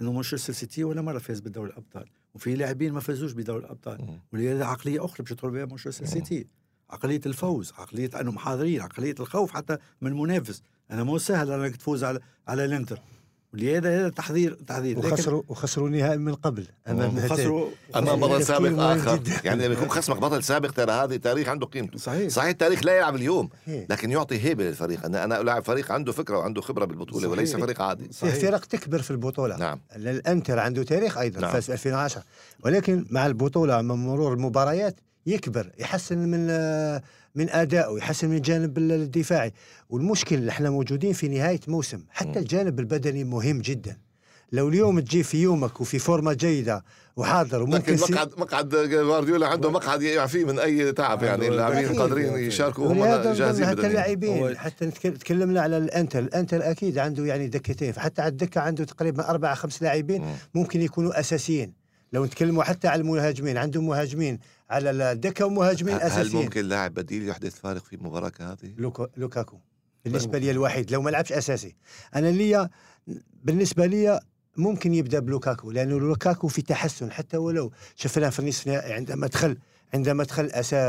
[0.00, 4.18] أنه مانشستر سيتي ولا مرة فاز بدوري الأبطال وفي لاعبين ما فازوش بدوري الأبطال.
[4.32, 6.46] ولهذا عقلية أخرى باش يدخل بها مانشستر سيتي.
[6.90, 10.62] عقلية الفوز عقلية أنهم حاضرين عقلية الخوف حتى من المنافس.
[10.90, 12.98] أنا مو سهل أنك تفوز على على الإنتر.
[13.54, 17.36] ولهذا هذا تحذير تحذير لكن وخسروا وخسروا النهائي من قبل أمام هاتين.
[17.36, 19.40] خسروا أمام بطل سابق آخر جدا.
[19.44, 22.96] يعني لما يكون خصمك بطل سابق ترى هذه تاريخ عنده قيمته صحيح صحيح التاريخ لا
[22.96, 23.48] يلعب اليوم.
[23.66, 27.32] لكن يعطي هيبة للفريق أنا أنا لاعب فريق عنده فكرة وعنده خبرة بالبطولة صحيح.
[27.32, 28.34] وليس فريق عادي فيه صحيح.
[28.34, 31.52] فرق تكبر في البطولة نعم الإنتر عنده تاريخ أيضا نعم.
[31.52, 32.22] فاز في 2010
[32.64, 37.02] ولكن مع البطولة مع مرور المباريات يكبر يحسن من آه،
[37.34, 39.52] من ادائه يحسن من الجانب الدفاعي.
[39.90, 42.00] والمشكل اللي إحنا موجودين في نهاية موسم.
[42.10, 43.96] حتى الجانب البدني مهم جدا.
[44.52, 46.84] لو اليوم تجي في يومك وفي فورمة جيدة
[47.16, 52.34] وحاضر وممكن لكن مقعد مقعد جوارديولا عنده مقعد يعفيه من أي تعب يعني اللاعبين قادرين
[52.34, 56.18] يشاركوا هم جاهزين حتى اللاعبين حتى تكلمنا على الإنتر.
[56.18, 61.20] الإنتر أكيد عنده يعني دكتين فحتى على الدكة عنده تقريبا أربع خمس لاعبين ممكن يكونوا
[61.20, 61.72] أساسيين.
[62.12, 64.38] لو نتكلموا حتى على المهاجمين عندهم مهاجمين
[64.70, 69.58] على الدكه ومهاجمين اساسيين هل ممكن لاعب بديل يحدث فارق في مباراة كهذه؟ لوكا لوكاكو.
[70.04, 70.90] بالنسبة لي الوحيد.
[70.90, 71.76] لو ما لعبش أساسي.
[72.14, 72.70] أنا ليا
[73.44, 74.20] بالنسبة لي
[74.56, 77.12] ممكن يبدأ بلوكاكو لأنه لوكاكو في تحسن.
[77.12, 79.58] حتى ولو شفناه في النصف عندما دخل
[79.94, 80.80] عندما دخل أسا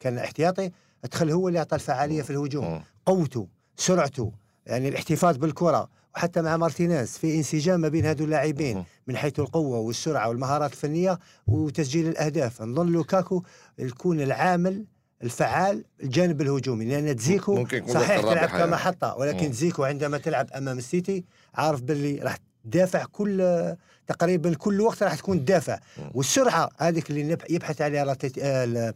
[0.00, 0.70] كان احتياطي
[1.04, 2.82] دخل هو اللي أعطى الفعالية في الهجوم.
[3.06, 4.32] قوته سرعته
[4.66, 9.78] يعني الاحتفاظ بالكرة وحتى مع مارتينيز في انسجام ما بين هذو اللاعبين من حيث القوة
[9.78, 12.62] والسرعة والمهارات الفنية وتسجيل الأهداف.
[12.62, 13.42] نظن لوكاكو
[13.78, 14.84] يكون العامل
[15.22, 19.50] الفعال الجانب الهجومي لأن تزيكو صحيح تلعب كمحطه ولكن مم.
[19.50, 23.74] تزيكو عندما تلعب أمام السيتي عارف باللي راح تدافع كل
[24.06, 25.78] تقريبا كل وقت راح تكون تدافع
[26.14, 28.94] والسرعة هذيك اللي يبحث عليها آه،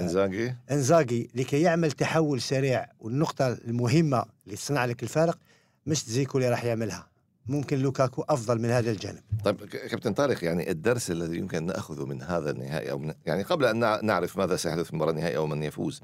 [0.00, 0.54] إنزاجي.
[0.70, 2.86] إنزاجي لكي يعمل تحول سريع.
[3.00, 5.38] والنقطة المهمة اللي تصنع لك الفارق
[5.86, 7.08] مش تزيكو اللي راح يعملها.
[7.46, 9.20] ممكن لوكاكو أفضل من هذا الجانب.
[9.44, 13.42] طيب كابتن طارق يعني الدرس الذي يمكن أن ناخذه من هذا النهائي أو من يعني
[13.42, 16.00] قبل أن نعرف ماذا سيحدث في المباراه النهائيه أو من يفوز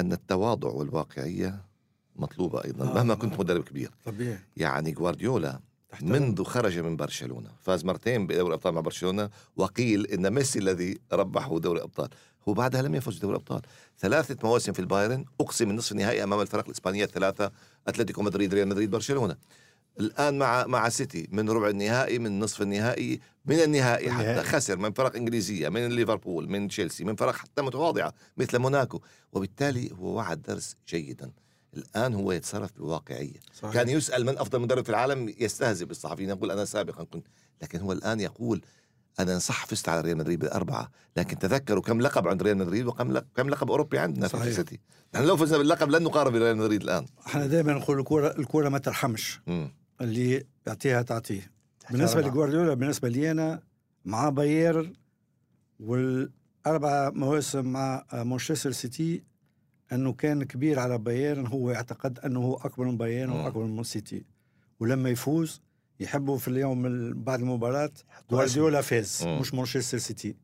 [0.00, 1.64] أن التواضع والواقعية
[2.16, 2.94] مطلوبة أيضا آه.
[2.94, 3.90] مهما كنت مدرب كبير.
[4.04, 4.38] طبيعي.
[4.56, 5.60] يعني جوارديولا
[6.02, 11.58] منذ خرج من برشلونة فاز مرتين بدوري الابطال مع برشلونة وقيل إن ميسي الذي ربحه
[11.58, 12.08] دوري الابطال
[12.48, 13.62] هو بعدها لم يفوز بدوري الأبطال.
[13.98, 17.52] ثلاثة مواسم في البايرن أقسم من نصف النهائي أمام الفرق الإسبانية الثلاثة
[17.88, 19.36] أتلتيكو مدريد ريال مدريد برشلونة.
[20.00, 24.92] الآن مع مع سيتي من ربع النهائي من نصف النهائي من النهائي حتى خسر من
[24.92, 29.00] فرق إنجليزية من ليفربول من تشيلسي من فرق حتى متواضعة مثل موناكو.
[29.32, 31.30] وبالتالي هو وعى الدرس جيدا.
[31.76, 33.74] الآن هو يتصرف بواقعيه صحيح.
[33.74, 37.26] كان يسأل من أفضل مدرب في العالم يستهزئ بالصحفيين يقول أنا سابقا كنت
[37.62, 38.62] لكن هو الآن يقول
[39.22, 40.90] أنا صح فزت على ريال مدريد بالأربعة.
[41.16, 44.42] لكن تذكروا كم لقب عند ريال مدريد وكم لقب كم لقب أوروبي عندنا صحيح.
[44.42, 44.80] في السيتي.
[45.14, 47.06] نحن لو فزنا باللقب لن نقارب بريال مدريد الآن.
[47.26, 49.66] إحنا دائما نقول الكوره الكوره ما ترحمش م.
[50.00, 51.50] اللي يعطيها تعطيه.
[51.90, 53.62] بالنسبة لجوارديولا بالنسبة لي أنا
[54.04, 54.92] مع بايرن
[55.80, 59.22] والأربع مواسم مع مانشستر سيتي
[59.92, 64.24] أنه كان كبير على بايرن هو يعتقد أنه هو أكبر من بايرن واكبر من سيتي.
[64.80, 65.60] ولما يفوز
[66.00, 67.90] يحبوا في اليوم بعد المباراة
[68.30, 70.36] جوارديولا فاز مش مانشستر سيتي.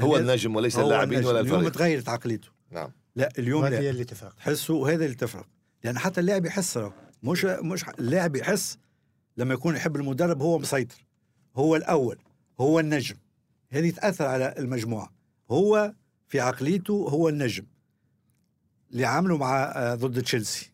[0.00, 1.58] هو النجم وليس اللاعبين ولا الفريق.
[1.58, 2.48] اليوم تغيرت عقليته.
[2.70, 2.92] نعم.
[3.16, 5.46] لا اليوم هذه اللي تفرق؟ تحسوا هذا اللي تفرق.
[5.84, 6.78] لأن حتى اللاعب يحس
[7.22, 8.78] مش مش اللاعب يحس
[9.36, 11.06] لما يكون يحب المدرب هو مسيطر.
[11.56, 12.18] هو الأول.
[12.60, 13.16] هو النجم.
[13.70, 15.12] هذه تأثر على المجموعة.
[15.50, 15.94] هو
[16.28, 17.66] في عقليته هو النجم.
[18.92, 20.72] اللي عمله مع آه، ضد تشيلسي.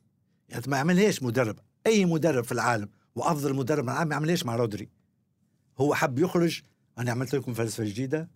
[0.48, 1.56] يعني ما عملهاش مدرب.
[1.86, 2.88] أي مدرب في العالم
[3.20, 3.84] وأفضل مدرب.
[3.84, 4.88] العالم ما عملهاش مع رودري.
[5.78, 6.62] هو حب يخرج.
[6.98, 8.28] أنا عملت لكم فلسفة جديدة.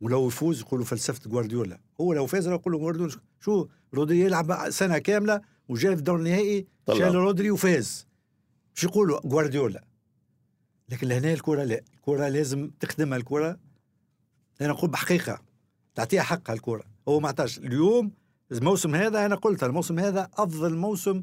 [0.00, 1.80] ولو يفوز يقولوا فلسفة جوارديولا.
[2.00, 7.14] هو لو فاز يقولوا جوارديولا شو رودري يلعب سنة كاملة وجاء في الدور النهائي شال
[7.14, 8.06] رودري وفاز.
[8.74, 9.84] مش يقولوا جوارديولا.
[10.88, 11.80] لكن لهنا الكرة لا.
[11.94, 13.58] الكرة لازم تخدمها الكرة.
[14.60, 15.42] أنا نقول بحقيقة.
[15.94, 16.84] تعطيها حقها الكرة.
[17.08, 18.12] هو ما عطاش اليوم
[18.52, 21.22] الموسم هذا أنا قلت الموسم هذا أفضل موسم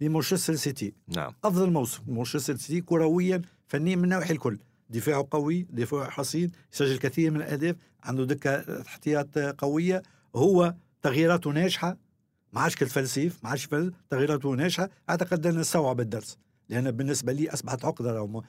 [0.00, 0.94] لمانشستر سيتي.
[1.08, 1.34] نعم.
[1.44, 4.58] أفضل موسم مانشستر سيتي كرويا فنيا من النواحي الكل.
[4.90, 10.02] دفاعه قوي دفاعه حصين يسجل كثير من الأهداف عنده دكة احتياط قوية.
[10.36, 11.96] هو تغييراته ناجحة
[12.52, 13.68] ما عادش كالفلسيف ما عادش
[14.10, 14.90] تغييراته ناجحة.
[15.10, 18.42] أعتقد أن نستوعب الدرس لأن بالنسبة لي أصبحت عقدة.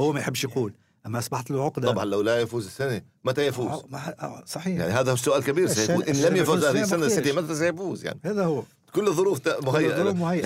[0.00, 0.74] هو ما يحبش يقول
[1.06, 4.78] أما أصبحت له عقده طبعا لو لا يفوز السنة متى يفوز؟ آه، آه، صحيح.
[4.78, 8.20] يعني هذا هو السؤال الكبير سيكون إن لم يفوز هذه السنة السيتي متى سيفوز يعني؟
[8.24, 8.62] هذا هو.
[8.92, 9.90] كل الظروف مهيئة.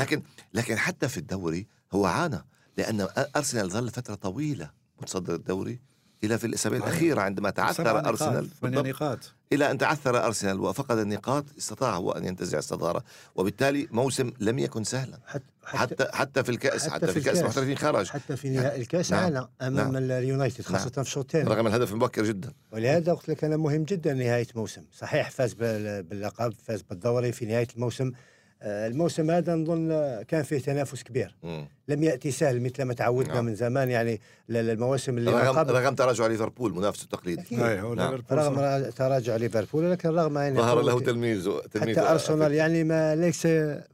[0.00, 0.22] لكن
[0.54, 5.80] لكن حتى في الدوري هو عانى لأن أرسنال ظل فترة طويلة متصدر الدوري.
[6.24, 8.48] إلى في الأسابيع الأخيرة عندما تعثر أرسنال.
[8.62, 9.18] نقاط.
[9.52, 13.04] إلى أن تعثر أرسنال وفقد النقاط استطاع هو أن ينتزع الصدارة
[13.34, 15.18] وبالتالي موسم لم يكن سهلا.
[15.26, 18.08] حتى حتى, حتى في الكأس حتى, حتى في, في الكأس المحترفين خرج.
[18.08, 19.24] حتى في نهائي الكأس نعم.
[19.24, 19.96] عانى أمام نعم.
[19.96, 20.92] اليونايتد خاصة نعم.
[20.92, 22.52] في الشوط الثاني رغم الهدف مبكر جدا.
[22.72, 27.68] ولهذا قلت لك أنا مهم جدا نهاية موسم صحيح فاز باللقب فاز بالدوري في نهاية
[27.76, 28.06] الموسم.
[28.06, 28.14] آه،
[28.62, 29.88] الموسم هذا نظن
[30.28, 31.36] كان فيه تنافس كبير.
[31.42, 31.64] م.
[31.88, 33.44] لم يأتي سهل مثل ما تعودنا نعم.
[33.44, 34.20] من زمان يعني
[34.50, 35.74] المواسم اللي رغم, قبل.
[35.74, 38.22] رغم تراجع ليفربول منافسة التقليدي نعم.
[38.32, 43.42] رغم تراجع ليفربول لكن رغم يعني ظهر له تلميذ تلميذ حتى أرسنال يعني ما ليس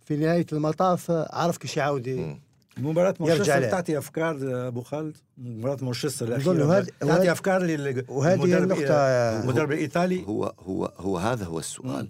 [0.04, 2.36] في نهاية المطاف عرف كيش يعاود
[2.78, 6.86] مباراة مانشستر تعطي أفكار أبو خالد؟ مباراة مانشستر الأخيرة.
[7.00, 7.62] تعطي أفكار
[8.08, 8.94] وهذه النقطة.
[9.40, 12.08] المدرب الإيطالي؟ هو هو هو هذا هو السؤال.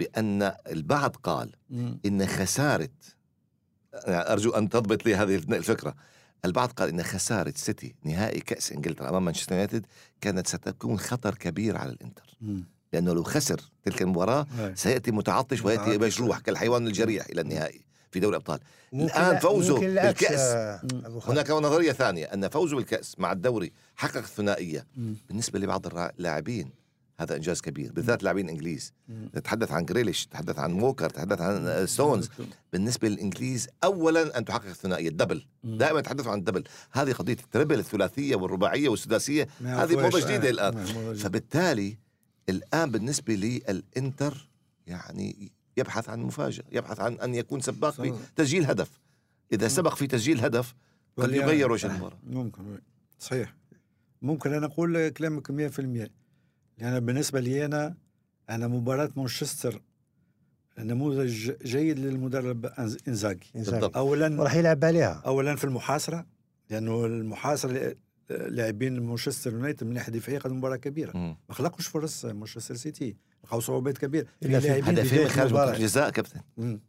[0.00, 1.52] بأن البعض قال
[2.06, 2.88] إن خسارة
[4.06, 5.94] أرجو أن تضبط لي هذه الفكرة.
[6.44, 9.86] البعض قال إن خسارة سيتي نهائي كأس إنجلترا أمام مانشستر يونايتد
[10.20, 12.36] كانت ستكون خطر كبير على الإنتر.
[12.92, 18.36] لأنه لو خسر تلك المباراة سيأتي متعطش ويأتي مجروح كالحيوان الجريح إلى النهائي في دوري
[18.36, 18.58] الأبطال.
[18.92, 20.40] الآن فوزه بالكأس.
[20.40, 20.80] آه،
[21.26, 24.86] هناك نظرية ثانية أن فوزه بالكأس مع الدوري حقق الثنائية.
[25.28, 26.70] بالنسبة لبعض اللاعبين
[27.20, 28.92] هذا إنجاز كبير بالذات لاعبين إنجليز.
[29.08, 32.28] نتحدث عن جريليش تحدث عن ووكر تحدث عن ستونز
[32.72, 37.32] بالنسبة للإنجليز اولا أن تحقق الثنائية ال double دائما يتحدثوا عن ال double هذه قضية
[37.32, 39.48] ال treble الثلاثية والرباعية والسداسية.
[39.62, 40.50] هذه موضة جديدة آه.
[40.50, 40.84] الآن.
[41.14, 41.98] فبالتالي
[42.48, 44.48] الآن بالنسبة للإنتر
[44.86, 49.00] يعني يبحث عن مفاجأة يبحث عن أن يكون سباق في تسجيل هدف.
[49.52, 50.74] إذا سبق في تسجيل هدف
[51.16, 52.18] قد يغير وجه المباراة.
[52.26, 52.62] ممكن
[53.18, 53.54] صحيح.
[54.22, 56.10] ممكن أنا أقول كلامك 100%
[56.80, 57.94] يعني بالنسبة لي أنا
[58.50, 59.80] أنا مباراة مانشستر
[60.78, 62.66] نموذج جيد للمدرب
[63.08, 63.52] إنزاجي.
[63.96, 65.22] اولا راح يلعب عليها.
[65.26, 66.26] اولا في المحاصرة
[66.70, 67.94] لأنه المحاصرة
[68.30, 71.16] لاعبين مانشستر يونايتد من ناحية دفاعية قد مباراة كبيرة.
[71.16, 73.16] ما خلقوش فرص مانشستر سيتي.
[73.44, 74.26] لقاو صعوبات كبيرة.
[74.42, 76.40] هدفين من خارج منطقه الجزاء كابتن.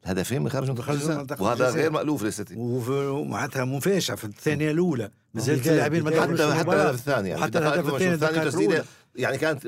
[0.06, 1.26] هدفين من خارج منطقه الجزاء.
[1.40, 2.56] وهذا غير مألوف للسيتي.
[2.58, 5.12] ومعناتها مفاجاه في الثانية الأولى.
[5.34, 8.86] مازالت اللاعبين ما حتى حتى الهدف الثاني حتى الهدف الثاني تسديدة.
[9.16, 9.68] يعني كانت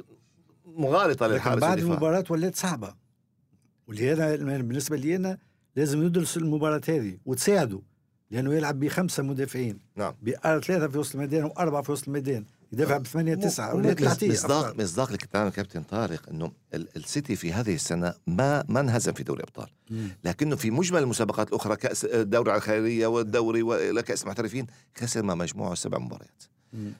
[0.65, 2.95] مغالطة للحارس بعد المباراه ولات صعبة.
[3.87, 5.37] ولهذا بالنسبة لي أنا
[5.75, 7.81] لازم ندرس المباراة هذه وتساعده
[8.31, 9.79] لأنه يلعب بخمسة مدافعين.
[9.95, 10.13] نعم.
[10.21, 12.45] بثلاثه في وسط الميدان وأربعة في وسط الميدان.
[12.73, 13.75] يدافع بثمانية تسعة.
[14.23, 19.39] مصداق مصداق لكلام كابتن طارق إنه السيتي في هذه السنة ما ما انهزم في دوري
[19.39, 19.67] الأبطال.
[20.23, 25.75] لكنه في مجمل المسابقات الأخرى كاس الدوري على الخيرية والدوري وكاس المحترفين خسر مع مجموعة
[25.75, 26.43] سبع مباريات.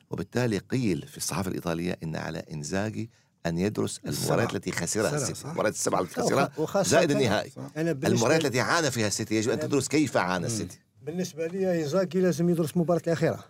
[0.09, 3.09] وبالتالي قيل في الصحافة الإيطالية إن على إنزاجي
[3.45, 5.45] أن يدرس المباريات التي خسرها السيتي.
[5.45, 7.51] المباريات السبعة التي خسرها زائد النهائي.
[7.77, 10.79] المباريات التي عانى فيها السيتي يجب أن تدرس كيف عانى السيتي.
[11.01, 13.43] بالنسبة لي إنزاكي لازم يدرس المباراة الأخيرة.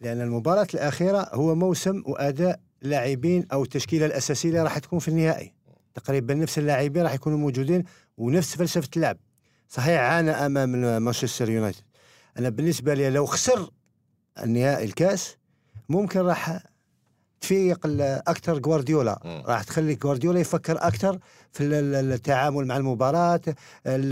[0.00, 5.54] لأن المباراة الأخيرة هو موسم وأداء لاعبين أو التشكيلة الأساسية اللي راح تكون في النهائي.
[5.94, 7.84] تقريبا نفس اللاعبين راح يكونوا موجودين
[8.16, 9.18] ونفس فلسفة اللعب.
[9.68, 11.82] صحيح عانى أمام مانشستر يونايتد.
[12.38, 13.70] أنا بالنسبة لي لو خسر
[14.42, 15.36] النهائي الكاس
[15.90, 16.58] ممكن راح
[17.40, 17.80] تفيق
[18.28, 21.18] أكثر جوارديولا راح تخلي جوارديولا يفكر أكثر
[21.52, 23.40] في التعامل مع المباراة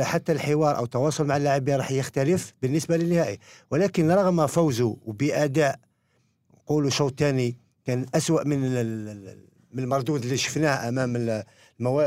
[0.00, 3.38] حتى الحوار أو التواصل مع اللاعبين راح يختلف بالنسبة للنهائي.
[3.70, 5.78] ولكن رغم فوزه وبأداء
[6.66, 8.60] قولوا شوط ثاني كان أسوأ من
[9.72, 11.42] من المردود اللي شفناه أمام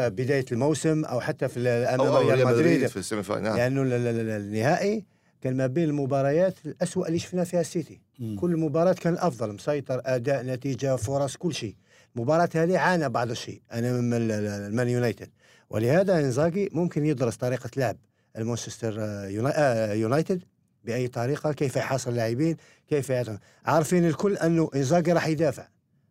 [0.09, 2.87] بداية الموسم أو حتى في أمام ريال مدريد.
[2.87, 3.55] في ال semi final.
[3.55, 5.05] لأنه النهائي
[5.41, 8.39] كان ما بين المباريات الأسوأ اللي شفنا فيها السيتي مم.
[8.39, 11.75] كل مباراة كان الأفضل مسيطر أداء نتيجة فرص كل شيء
[12.15, 15.29] المباراة هذه عانى بعض الشيء أنا من المان يونايتد
[15.69, 17.97] ولهذا إنزاجي ممكن يدرس طريقة لعب
[18.37, 20.43] المانشستر آه، يونايتد
[20.83, 23.37] بأي طريقة كيف يحاصر اللاعبين كيف يعطن.
[23.65, 25.67] عارفين الكل أنه إنزاجي راح يدافع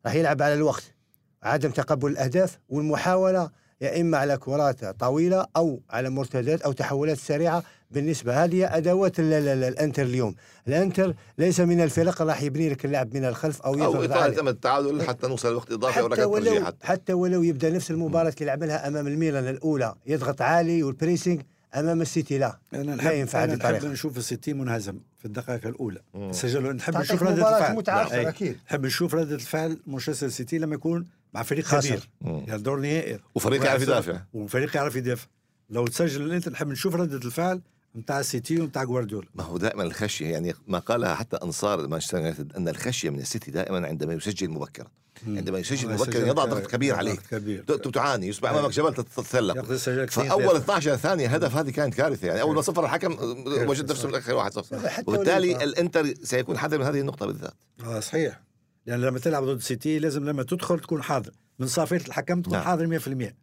[0.07, 0.95] راح يلعب على الوقت
[1.43, 7.63] عدم تقبل الأهداف والمحاولة يا إما على كرات طويلة أو على مرتدات أو تحولات سريعة
[7.91, 10.35] بالنسبة هذه أدوات الأنتر اليوم.
[10.69, 15.29] الأنتر ليس من الفرق راح يبني لك اللعب من الخلف أو أو اطاله التعادل حتى
[15.29, 16.87] نوصل لوقت إضافي حتى ولو حتى.
[16.87, 21.43] حتى ولو يبدأ نفس المباراة اللي لعبها أمام الميلان الأولى يضغط عالي والبريسنج
[21.75, 26.01] أمام السيتي لا أنا لا ينفع الطريقة نحب نشوف السيتي منهزم في الدقائق الأولى.
[26.31, 28.27] سجلوا نحب نشوف ردة الفعل.
[28.27, 28.59] أكيد.
[28.67, 32.09] نحب نشوف ردة الفعل مانشستر سيتي لما يكون مع فريق كبير.
[32.25, 33.19] يعني دور نهائي.
[33.35, 34.21] وفريق يعرف يدافع.
[34.35, 35.27] وفريق يعرف يدافع.
[35.71, 37.61] لو تسجل انت نحب نشوف ردة الفعل
[37.97, 39.29] نتاع السيتي ونتاع جوارديولا.
[39.35, 43.51] ما هو دائما الخشية يعني ما قالها حتى أنصار مانشستر يونايتد أن الخشية من السيتي
[43.51, 44.87] دائما عندما يسجل مبكرا.
[45.27, 47.65] عندما يسجل مبكرا يضع ضغط كبير عليك كبير.
[47.65, 49.61] تعاني يصبح أمامك جبل تتسلق.
[50.07, 52.29] فأول 12 ثانية هدف هذه كانت كارثة.
[52.29, 56.85] يعني أول ما صفر الحكم وجد نفسه بالاخر 1 0 وبالتالي الإنتر سيكون حذر من
[56.85, 57.55] هذه النقطة بالذات.
[57.85, 58.41] آه صحيح.
[58.87, 62.63] لأن لما تلعب ضد السيتي لازم لما تدخل تكون حاضر من صافية الحكم تكون نعم.
[62.63, 63.35] حاضر 100%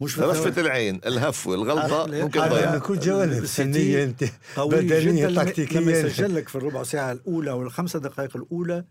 [0.00, 2.78] مش رفة العين الهفوة الغلطة ممكن تضيع.
[2.78, 4.24] كل جوانب فنية أنت
[4.58, 5.80] بدنية تكتيكية.
[5.80, 8.84] لما يسجل لك في الربع ساعة الأولى والخمسة دقائق الأولى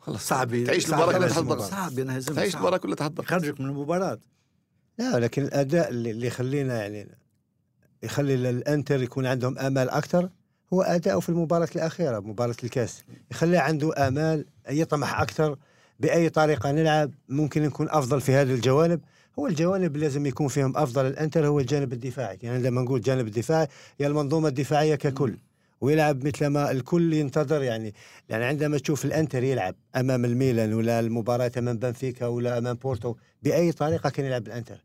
[0.00, 3.60] خلص صعب تعيش المباراة كلها تحت ضغط صعب ينهزم تعيش المباراة كلها تحت ضغط خرجك
[3.60, 4.18] من المباراة.
[4.98, 7.08] لا لكن الأداء اللي يخلينا يعني
[8.02, 10.28] يخلي الأنتر يكون عندهم آمال أكثر
[10.72, 13.04] هو أداؤه في المباراة الأخيرة مباراة الكاس.
[13.30, 15.56] يخلي عنده آمال يطمح أكثر
[16.00, 19.00] بأي طريقة نلعب ممكن نكون أفضل في هذه الجوانب.
[19.38, 21.06] هو الجوانب اللي لازم يكون فيهم أفضل.
[21.06, 22.38] الإنتر هو الجانب الدفاعي.
[22.42, 23.68] يعني لما نقول الجانب الدفاعي
[24.00, 25.36] هي المنظومة الدفاعية ككل.
[25.80, 27.62] ويلعب مثل ما الكل ينتظر.
[27.62, 27.94] يعني
[28.28, 33.72] يعني عندما تشوف الإنتر يلعب أمام الميلان ولا المباراة أمام بنفيكا ولا أمام بورتو بأي
[33.72, 34.84] طريقة كان يلعب الإنتر.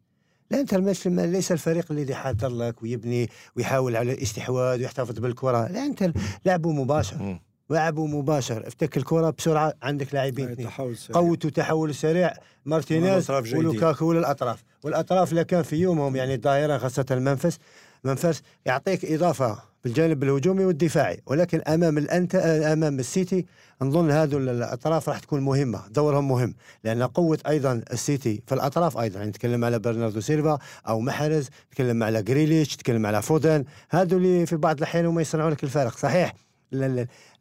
[0.52, 5.68] الإنتر ليس الفريق الذي يحضر لك ويبني ويحاول على الاستحواذ ويحتفظ بالكرة.
[5.68, 6.12] الإنتر
[6.46, 7.40] لعبوا مباشر.
[7.74, 8.68] لعبوا مباشر.
[8.68, 10.68] افتك الكرة بسرعة عندك لاعبين
[11.14, 12.34] قوت وتحول سريع.
[12.66, 17.58] مارتينيز ولوكاكو للاطراف والأطراف اللي كان في يومهم يعني الظاهره خاصة المنفس
[18.04, 21.22] منفس يعطيك إضافة بالجانب الهجومي والدفاعي.
[21.26, 23.46] ولكن أمام الانت أمام السيتي
[23.82, 25.82] نظن هذو الأطراف راح تكون مهمة.
[25.90, 26.54] دورهم مهم.
[26.84, 29.18] لأن قوة أيضا السيتي في الأطراف أيضا.
[29.18, 33.64] يعني نتكلم على برناردو سيلفا أو محرز نتكلم على جريليش نتكلم على فودن.
[33.90, 35.98] هذو اللي في بعض الأحيان هم يصنعوا لك الفارق.
[35.98, 36.34] صحيح.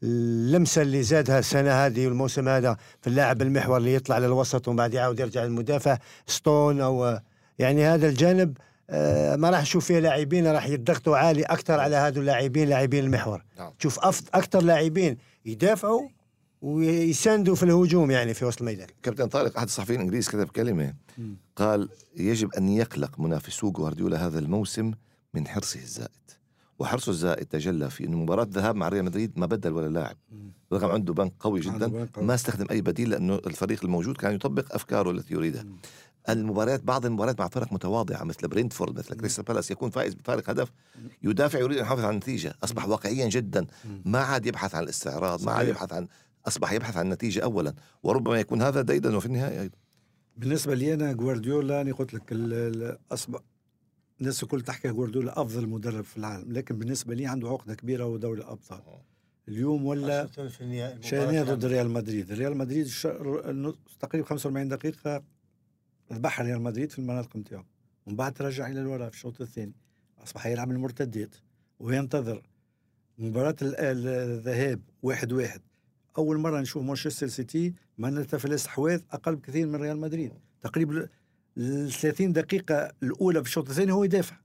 [0.03, 4.95] اللمسة اللي زادها السنة هذه والموسم هذا في اللاعب المحور اللي يطلع للوسط ومن بعد
[4.95, 7.19] يعاود يرجع للمدافع ستون أو
[7.59, 8.57] يعني هذا الجانب
[8.91, 13.45] آه، ما راح نشوف فيه لاعبين راح يضغطوا عالي أكثر على هذو اللاعبين لاعبين المحور.
[13.59, 13.73] نعم.
[13.79, 13.99] تشوف
[14.35, 16.09] أكثر لاعبين يدافعوا
[16.63, 18.87] ويساندوا في الهجوم يعني في وسط الميدان.
[19.03, 20.95] كابتن طارق أحد الصحفيين الإنجليز كتب كلمة
[21.57, 24.93] قال يجب أن يقلق منافسو جوارديولا هذا الموسم
[25.35, 26.22] من حرصه الزائد.
[26.79, 30.17] وحرصه الزائد تجلى في إنه مباراة ذهاب مع ريال مدريد ما بدل ولا لاعب.
[30.73, 32.09] رغم عنده بنك قوي جدا.
[32.17, 35.65] ما استخدم أي بديل لأنه الفريق الموجود كان يطبق أفكاره التي يريدها
[36.29, 40.73] المباريات بعض المباريات مع فرق متواضعة مثل برينتفورد مثل كريستال بالاس يكون فائز بفارق هدف.
[41.23, 42.55] يدافع يريد أن يحافظ على النتيجة.
[42.65, 43.67] أصبح واقعيا جدا.
[44.05, 46.09] ما عاد يبحث عن الاستعراض ما عاد يبحث عن
[46.47, 47.75] أصبح يبحث عن النتيجة اولا.
[48.03, 49.77] وربما يكون هذا جيدا وفي النهاية أيضا.
[50.37, 52.33] بالنسبة لي أنا جوارديولا أنا قلت لك
[53.13, 53.41] اصبح
[54.23, 58.41] الناس الكل تحكي جوارديولا أفضل مدرب في العالم لكن بالنسبة لي عنده عقدة كبيرة ودوري
[58.41, 58.81] الأبطال.
[59.49, 60.29] اليوم ولا
[61.01, 62.33] شانية ضد ريال مدريد.
[62.33, 62.87] ريال مدريد
[64.01, 65.23] تقريبا 45 دقيقة
[66.13, 67.65] ذبح ريال مدريد في المناطق نتاعو
[68.07, 69.73] ومن بعد ترجع إلى الوراء في الشوط الثاني.
[70.23, 71.35] أصبح يلعب المرتدات
[71.81, 72.43] وينتظر
[73.19, 75.61] مباراة الذهاب واحد واحد.
[76.19, 80.33] أول مرة نشوف مانشستر سيتي معناتها في الاستحواذ أقل بكثير من ريال مدريد.
[80.61, 81.09] تقريبا
[81.59, 84.37] ال 30 دقيقة الأولى في الشوط الثاني هو يدافع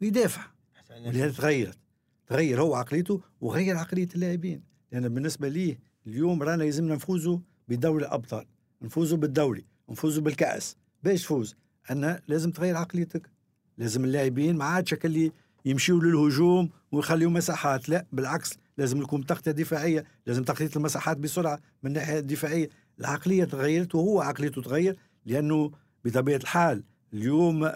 [0.00, 0.42] يدافع.
[0.90, 1.78] لهذا تغيرت
[2.26, 4.62] تغير هو عقليته وغير عقلية اللاعبين.
[4.92, 7.38] لأن بالنسبة لي اليوم رانا لازمنا نفوزوا
[7.68, 8.46] بدوري الأبطال
[8.82, 10.76] نفوزوا بالدوري نفوزوا بالكأس.
[11.02, 11.54] باش تفوز؟
[11.90, 13.30] أن لازم تغير عقليتك.
[13.78, 15.32] لازم اللاعبين ما عادش اللي
[15.64, 21.90] يمشيوا للهجوم ويخليوا مساحات لا بالعكس لازم يكون تغطية دفاعية لازم تغطية المساحات بسرعة من
[21.90, 22.68] الناحية الدفاعية.
[23.00, 25.70] العقلية تغيرت وهو عقليته تغير لأنه
[26.04, 27.68] بطبيعة الحال اليوم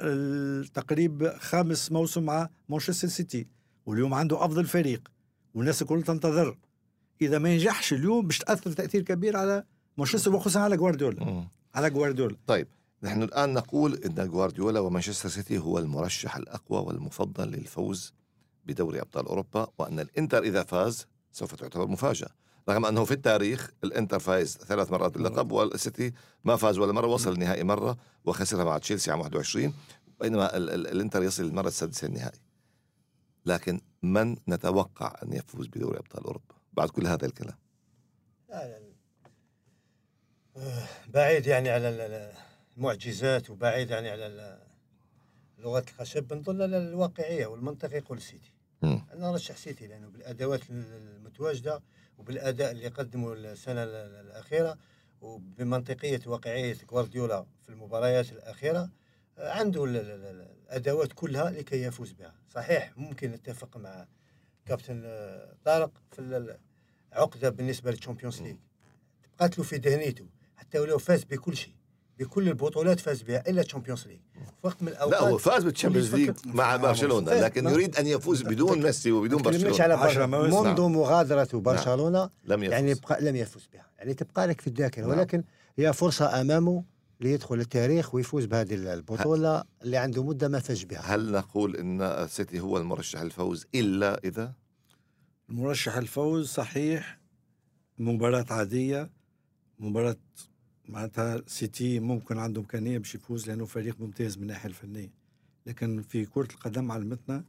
[0.63, 3.47] تقريب خامس موسم مع مانشستر سيتي
[3.87, 5.09] واليوم عنده أفضل فريق
[5.55, 6.59] والناس الكل تنتظر.
[7.23, 9.65] إذا ما ينجحش اليوم باش تأثر تأثير كبير على
[9.99, 11.47] مانشستر وخصوصا على جوارديولا.
[11.75, 12.37] على جوارديولا.
[12.47, 12.69] طيب
[13.03, 18.15] نحن الآن نقول أن جوارديولا ومانشستر سيتي هو المرشح الأقوى والمفضل للفوز
[18.67, 22.29] بدوري أبطال أوروبا وأن الإنتر إذا فاز سوف تعتبر مفاجأة.
[22.69, 26.13] رغم أنه في التاريخ الإنتر فاز ثلاث مرات باللقب والسيتي
[26.45, 29.75] ما فاز ولا مرة وصل النهائي مرة وخسرها مع تشيلسي عام 21
[30.21, 32.39] بينما الإنتر يصل للمرة السادسة النهائي.
[33.47, 37.57] لكن من نتوقع أن يفوز بدوري أبطال أوروبا؟ بعد كل هذا الكلام.
[38.49, 38.97] لا يعني
[41.09, 41.89] بعيد يعني على
[42.77, 44.59] المعجزات وبعيد يعني على
[45.59, 46.33] لغة الخشب.
[46.33, 48.56] نظن الواقعية والمنطق يقول سيتي.
[48.87, 51.83] أنا ارشح سيتي لأنه بالأدوات المتواجدة
[52.19, 54.79] وبالأداء اللي قدمه السنة الأخيرة
[55.21, 58.91] وبمنطقية واقعية جوارديولا في المباريات الأخيرة
[59.39, 62.35] عنده الأدوات كلها لكي يفوز بها.
[62.51, 64.07] صحيح ممكن نتفق مع
[64.67, 65.03] كابتن
[65.65, 66.57] طارق في
[67.13, 68.57] العقده بالنسبة لل Champions League.
[69.23, 71.75] تبقات له في ذهنيته حتى ولو فاز بكل شيء.
[72.19, 74.19] بكل البطولات فاز بها إلا Champions League
[74.63, 78.43] وقت من الاوقات لا هو فاز بال Champions League مع برشلونة لكن يريد أن يفوز
[78.43, 79.83] بدون ميسي وبدون برشلونة.
[79.83, 80.63] على برشلونة.
[80.63, 82.31] منذ مغادرة برشلونة نعم.
[82.45, 82.73] لم يفوز.
[82.73, 83.87] يعني يبقى لم يفوز بها.
[83.99, 85.07] يعني تبقى لك في الذاكرة.
[85.07, 85.19] نعم.
[85.19, 85.45] ولكن
[85.79, 86.85] هي فرصة أمامه
[87.21, 91.01] ليدخل التاريخ ويفوز بهذه البطولة اللي عنده مدة ما فاز بها.
[91.15, 94.53] هل نقول إن السيتي هو المرشح الفوز إلا إذا؟
[95.51, 97.21] المرشح الفوز صحيح
[97.99, 99.11] مباراة عادية
[99.79, 100.17] مباراة
[100.89, 105.11] معناتها سيتي ممكن عنده إمكانية باش يفوز لأنه فريق ممتاز من الناحيه الفنية.
[105.67, 107.45] لكن في كرة القدم علمتنا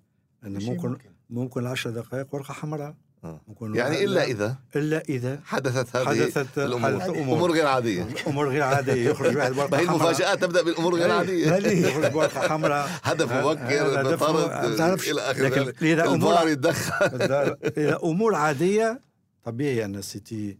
[0.46, 2.96] انه ممكن ممكن, ممكن 10 دقائق ورقة حمراء.
[3.24, 3.42] آه.
[3.62, 7.04] يعني إلا إذا؟ إلا إذا حدثت هذه حدثت الأمور.
[7.10, 8.08] أمور غير عادية.
[8.28, 9.10] أمور غير عادية.
[9.10, 9.90] يخرج واحد بورقه حمراء.
[9.90, 11.88] المفاجآت تبدأ بالأمور غير عادية.
[11.88, 12.90] يخرج بورقه حمراء.
[13.04, 17.58] هدف مبكر طرد إلى اخره إذا امور يتدخل.
[17.78, 19.02] إذا أمور عادية
[19.44, 20.58] طبيعي أن السيتي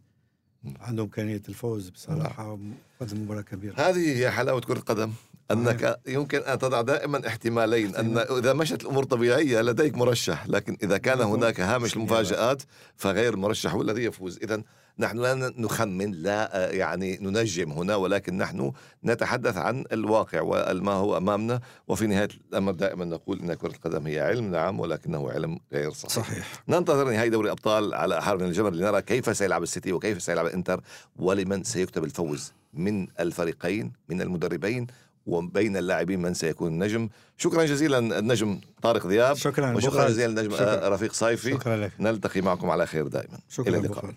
[0.82, 2.60] عنده امكانيه الفوز بصراحة
[3.02, 3.74] قدم مباراة كبيرة.
[3.78, 5.12] هذه هي حلاوة كرة القدم
[5.52, 10.98] أنك يمكن أن تضع دائما احتمالين أن إذا مشت الأمور طبيعية لديك مرشح لكن إذا
[10.98, 12.64] كان هناك هامش المفاجات
[12.96, 14.38] فغير المرشح هو الذي يفوز.
[14.44, 14.62] اذا
[15.00, 18.72] نحن لا نخمن لا يعني ننجم هنا ولكن نحن
[19.06, 21.62] نتحدث عن الواقع وما هو أمامنا.
[21.88, 26.26] وفي نهاية الأمر دائما نقول إن كرة القدم هي علم نعم ولكنه علم غير صحيح.
[26.26, 26.64] صحيح.
[26.68, 30.82] ننتظر نهائي دوري أبطال على حرب من الجمر لنرى كيف سيلعب السيتي وكيف سيلعب الإنتر
[31.16, 34.88] ولمن سيكتب الفوز من الفريقين من المدربين
[35.26, 37.10] وبين اللاعبين من سيكون النجم.
[37.38, 39.36] شكرا جزيلا النجم طارق ذياب.
[39.36, 40.90] شكرا وشكرا جزيلا النجم شكرا.
[40.90, 41.52] رفيق صيفي.
[41.52, 41.92] شكرا لك.
[42.00, 43.40] نلتقي معكم على خير دائما.
[43.50, 44.14] شكرا إلى اللقاء.